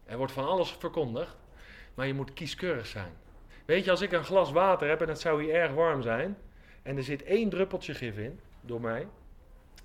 [0.05, 1.37] Er wordt van alles verkondigd,
[1.95, 3.13] maar je moet kieskeurig zijn.
[3.65, 6.37] Weet je, als ik een glas water heb en het zou hier erg warm zijn,
[6.83, 9.07] en er zit één druppeltje gif in, door mij,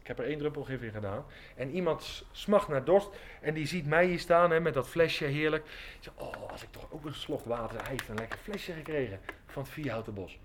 [0.05, 1.25] ik heb er één druppel gif in gedaan.
[1.55, 3.09] En iemand smacht naar dorst.
[3.41, 5.65] En die ziet mij hier staan hè, met dat flesje heerlijk.
[5.99, 7.81] Zegt, oh, als ik toch ook een slok water.
[7.81, 10.37] Hij heeft een lekker flesje gekregen van het Viehoutenbos.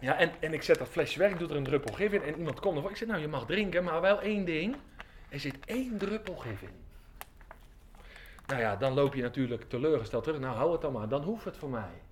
[0.00, 1.30] Ja, en, en ik zet dat flesje weg.
[1.30, 2.22] Ik doe er een druppel gif in.
[2.22, 2.90] En iemand komt ervoor.
[2.90, 4.76] Ik zeg, nou je mag drinken, maar wel één ding.
[5.28, 6.84] Er zit één druppel gif in.
[8.46, 10.40] Nou ja, dan loop je natuurlijk teleurgesteld terug.
[10.40, 11.08] Nou, hou het dan maar.
[11.08, 12.02] Dan hoeft het voor mij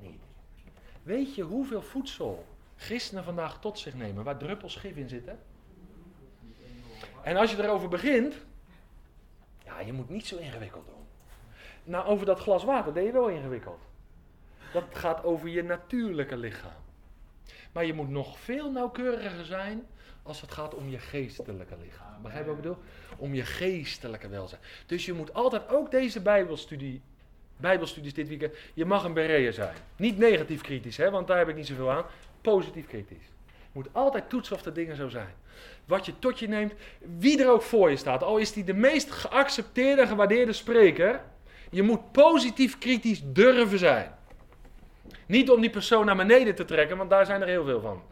[0.00, 0.22] niet.
[1.02, 2.46] Weet je hoeveel voedsel
[2.76, 5.38] christenen vandaag tot zich nemen, waar druppels gif in zitten.
[7.22, 8.34] En als je erover begint,
[9.64, 11.06] ja, je moet niet zo ingewikkeld doen.
[11.84, 13.80] Nou, over dat glas water deed je wel ingewikkeld.
[14.72, 16.84] Dat gaat over je natuurlijke lichaam.
[17.72, 19.86] Maar je moet nog veel nauwkeuriger zijn
[20.22, 22.22] als het gaat om je geestelijke lichaam.
[22.22, 22.82] Begrijp je wat ik bedoel?
[23.16, 24.60] Om je geestelijke welzijn.
[24.86, 27.02] Dus je moet altijd ook deze Bijbelstudie,
[27.56, 29.74] Bijbelstudies dit weekend, je mag een bereer zijn.
[29.96, 32.04] Niet negatief kritisch, hè, want daar heb ik niet zoveel aan
[32.52, 33.26] positief kritisch.
[33.46, 35.34] Je moet altijd toetsen of de dingen zo zijn.
[35.84, 36.72] Wat je tot je neemt,
[37.18, 41.20] wie er ook voor je staat, al is die de meest geaccepteerde gewaardeerde spreker,
[41.70, 44.14] je moet positief kritisch durven zijn.
[45.26, 48.02] Niet om die persoon naar beneden te trekken, want daar zijn er heel veel van.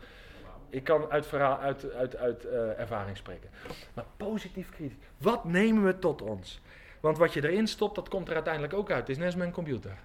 [0.71, 3.51] Ik kan uit, verhaal, uit, uit, uit uh, ervaring spreken.
[3.95, 4.97] Maar positief kritisch.
[5.19, 6.61] Wat nemen we tot ons?
[7.01, 9.01] Want wat je erin stopt, dat komt er uiteindelijk ook uit.
[9.01, 9.97] Het is net als mijn computer.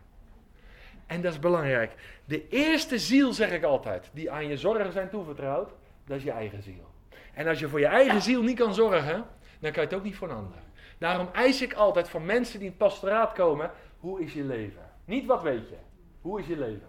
[1.10, 1.92] En dat is belangrijk.
[2.26, 5.72] De eerste ziel, zeg ik altijd, die aan je zorgen zijn toevertrouwd,
[6.06, 6.88] dat is je eigen ziel.
[7.34, 9.26] En als je voor je eigen ziel niet kan zorgen,
[9.60, 10.58] dan kan je het ook niet voor een ander.
[10.98, 14.82] Daarom eis ik altijd van mensen die in het pastoraat komen, hoe is je leven?
[15.06, 15.76] Niet wat weet je,
[16.22, 16.88] hoe is je leven?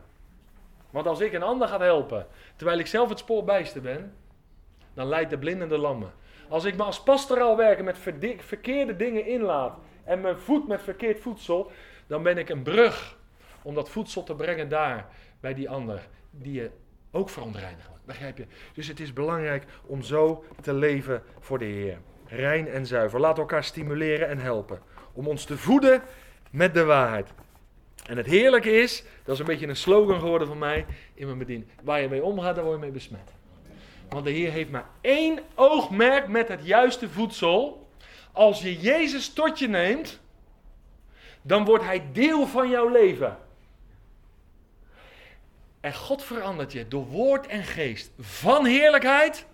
[0.90, 2.26] Want als ik een ander ga helpen,
[2.56, 4.14] terwijl ik zelf het spoor bijster ben,
[4.94, 6.12] dan leidt de blinde lammen.
[6.48, 7.98] Als ik me als pastoraal werken met
[8.38, 11.70] verkeerde dingen inlaat en mijn voet met verkeerd voedsel,
[12.06, 13.18] dan ben ik een brug
[13.62, 15.06] om dat voedsel te brengen daar,
[15.40, 16.70] bij die ander, die je
[17.10, 17.88] ook verontreinigt.
[18.04, 18.46] Begrijp je?
[18.74, 21.98] Dus het is belangrijk om zo te leven voor de Heer.
[22.26, 23.20] Rein en zuiver.
[23.20, 24.80] Laat elkaar stimuleren en helpen.
[25.12, 26.02] Om ons te voeden
[26.50, 27.28] met de waarheid.
[28.06, 31.38] En het heerlijke is, dat is een beetje een slogan geworden van mij in mijn
[31.38, 31.70] bediening.
[31.82, 33.32] Waar je mee omgaat, daar word je mee besmet.
[34.08, 37.88] Want de Heer heeft maar één oogmerk met het juiste voedsel.
[38.32, 40.20] Als je Jezus tot je neemt,
[41.42, 43.38] dan wordt Hij deel van jouw leven.
[45.80, 49.46] En God verandert je door woord en geest van heerlijkheid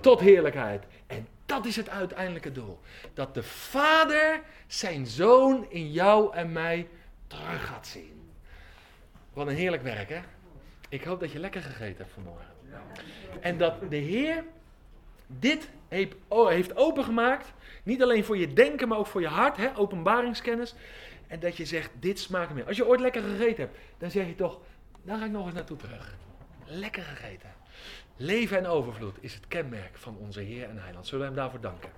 [0.00, 0.84] tot heerlijkheid.
[1.06, 2.78] En dat is het uiteindelijke doel.
[3.14, 6.88] Dat de Vader zijn zoon in jou en mij
[7.26, 8.30] terug gaat zien.
[9.32, 10.20] Wat een heerlijk werk, hè?
[10.88, 12.46] Ik hoop dat je lekker gegeten hebt vanmorgen.
[13.40, 14.44] En dat de Heer
[15.26, 17.52] dit heeft opengemaakt.
[17.82, 19.56] Niet alleen voor je denken, maar ook voor je hart.
[19.56, 19.76] Hè?
[19.76, 20.74] Openbaringskennis.
[21.26, 22.64] En dat je zegt, dit smaakt me.
[22.64, 24.58] Als je ooit lekker gegeten hebt, dan zeg je toch,
[25.10, 26.16] daar ga ik nog eens naartoe terug.
[26.64, 27.50] Lekker gegeten.
[28.16, 31.06] Leven en overvloed is het kenmerk van onze Heer en Heiland.
[31.06, 31.90] Zullen we hem daarvoor danken?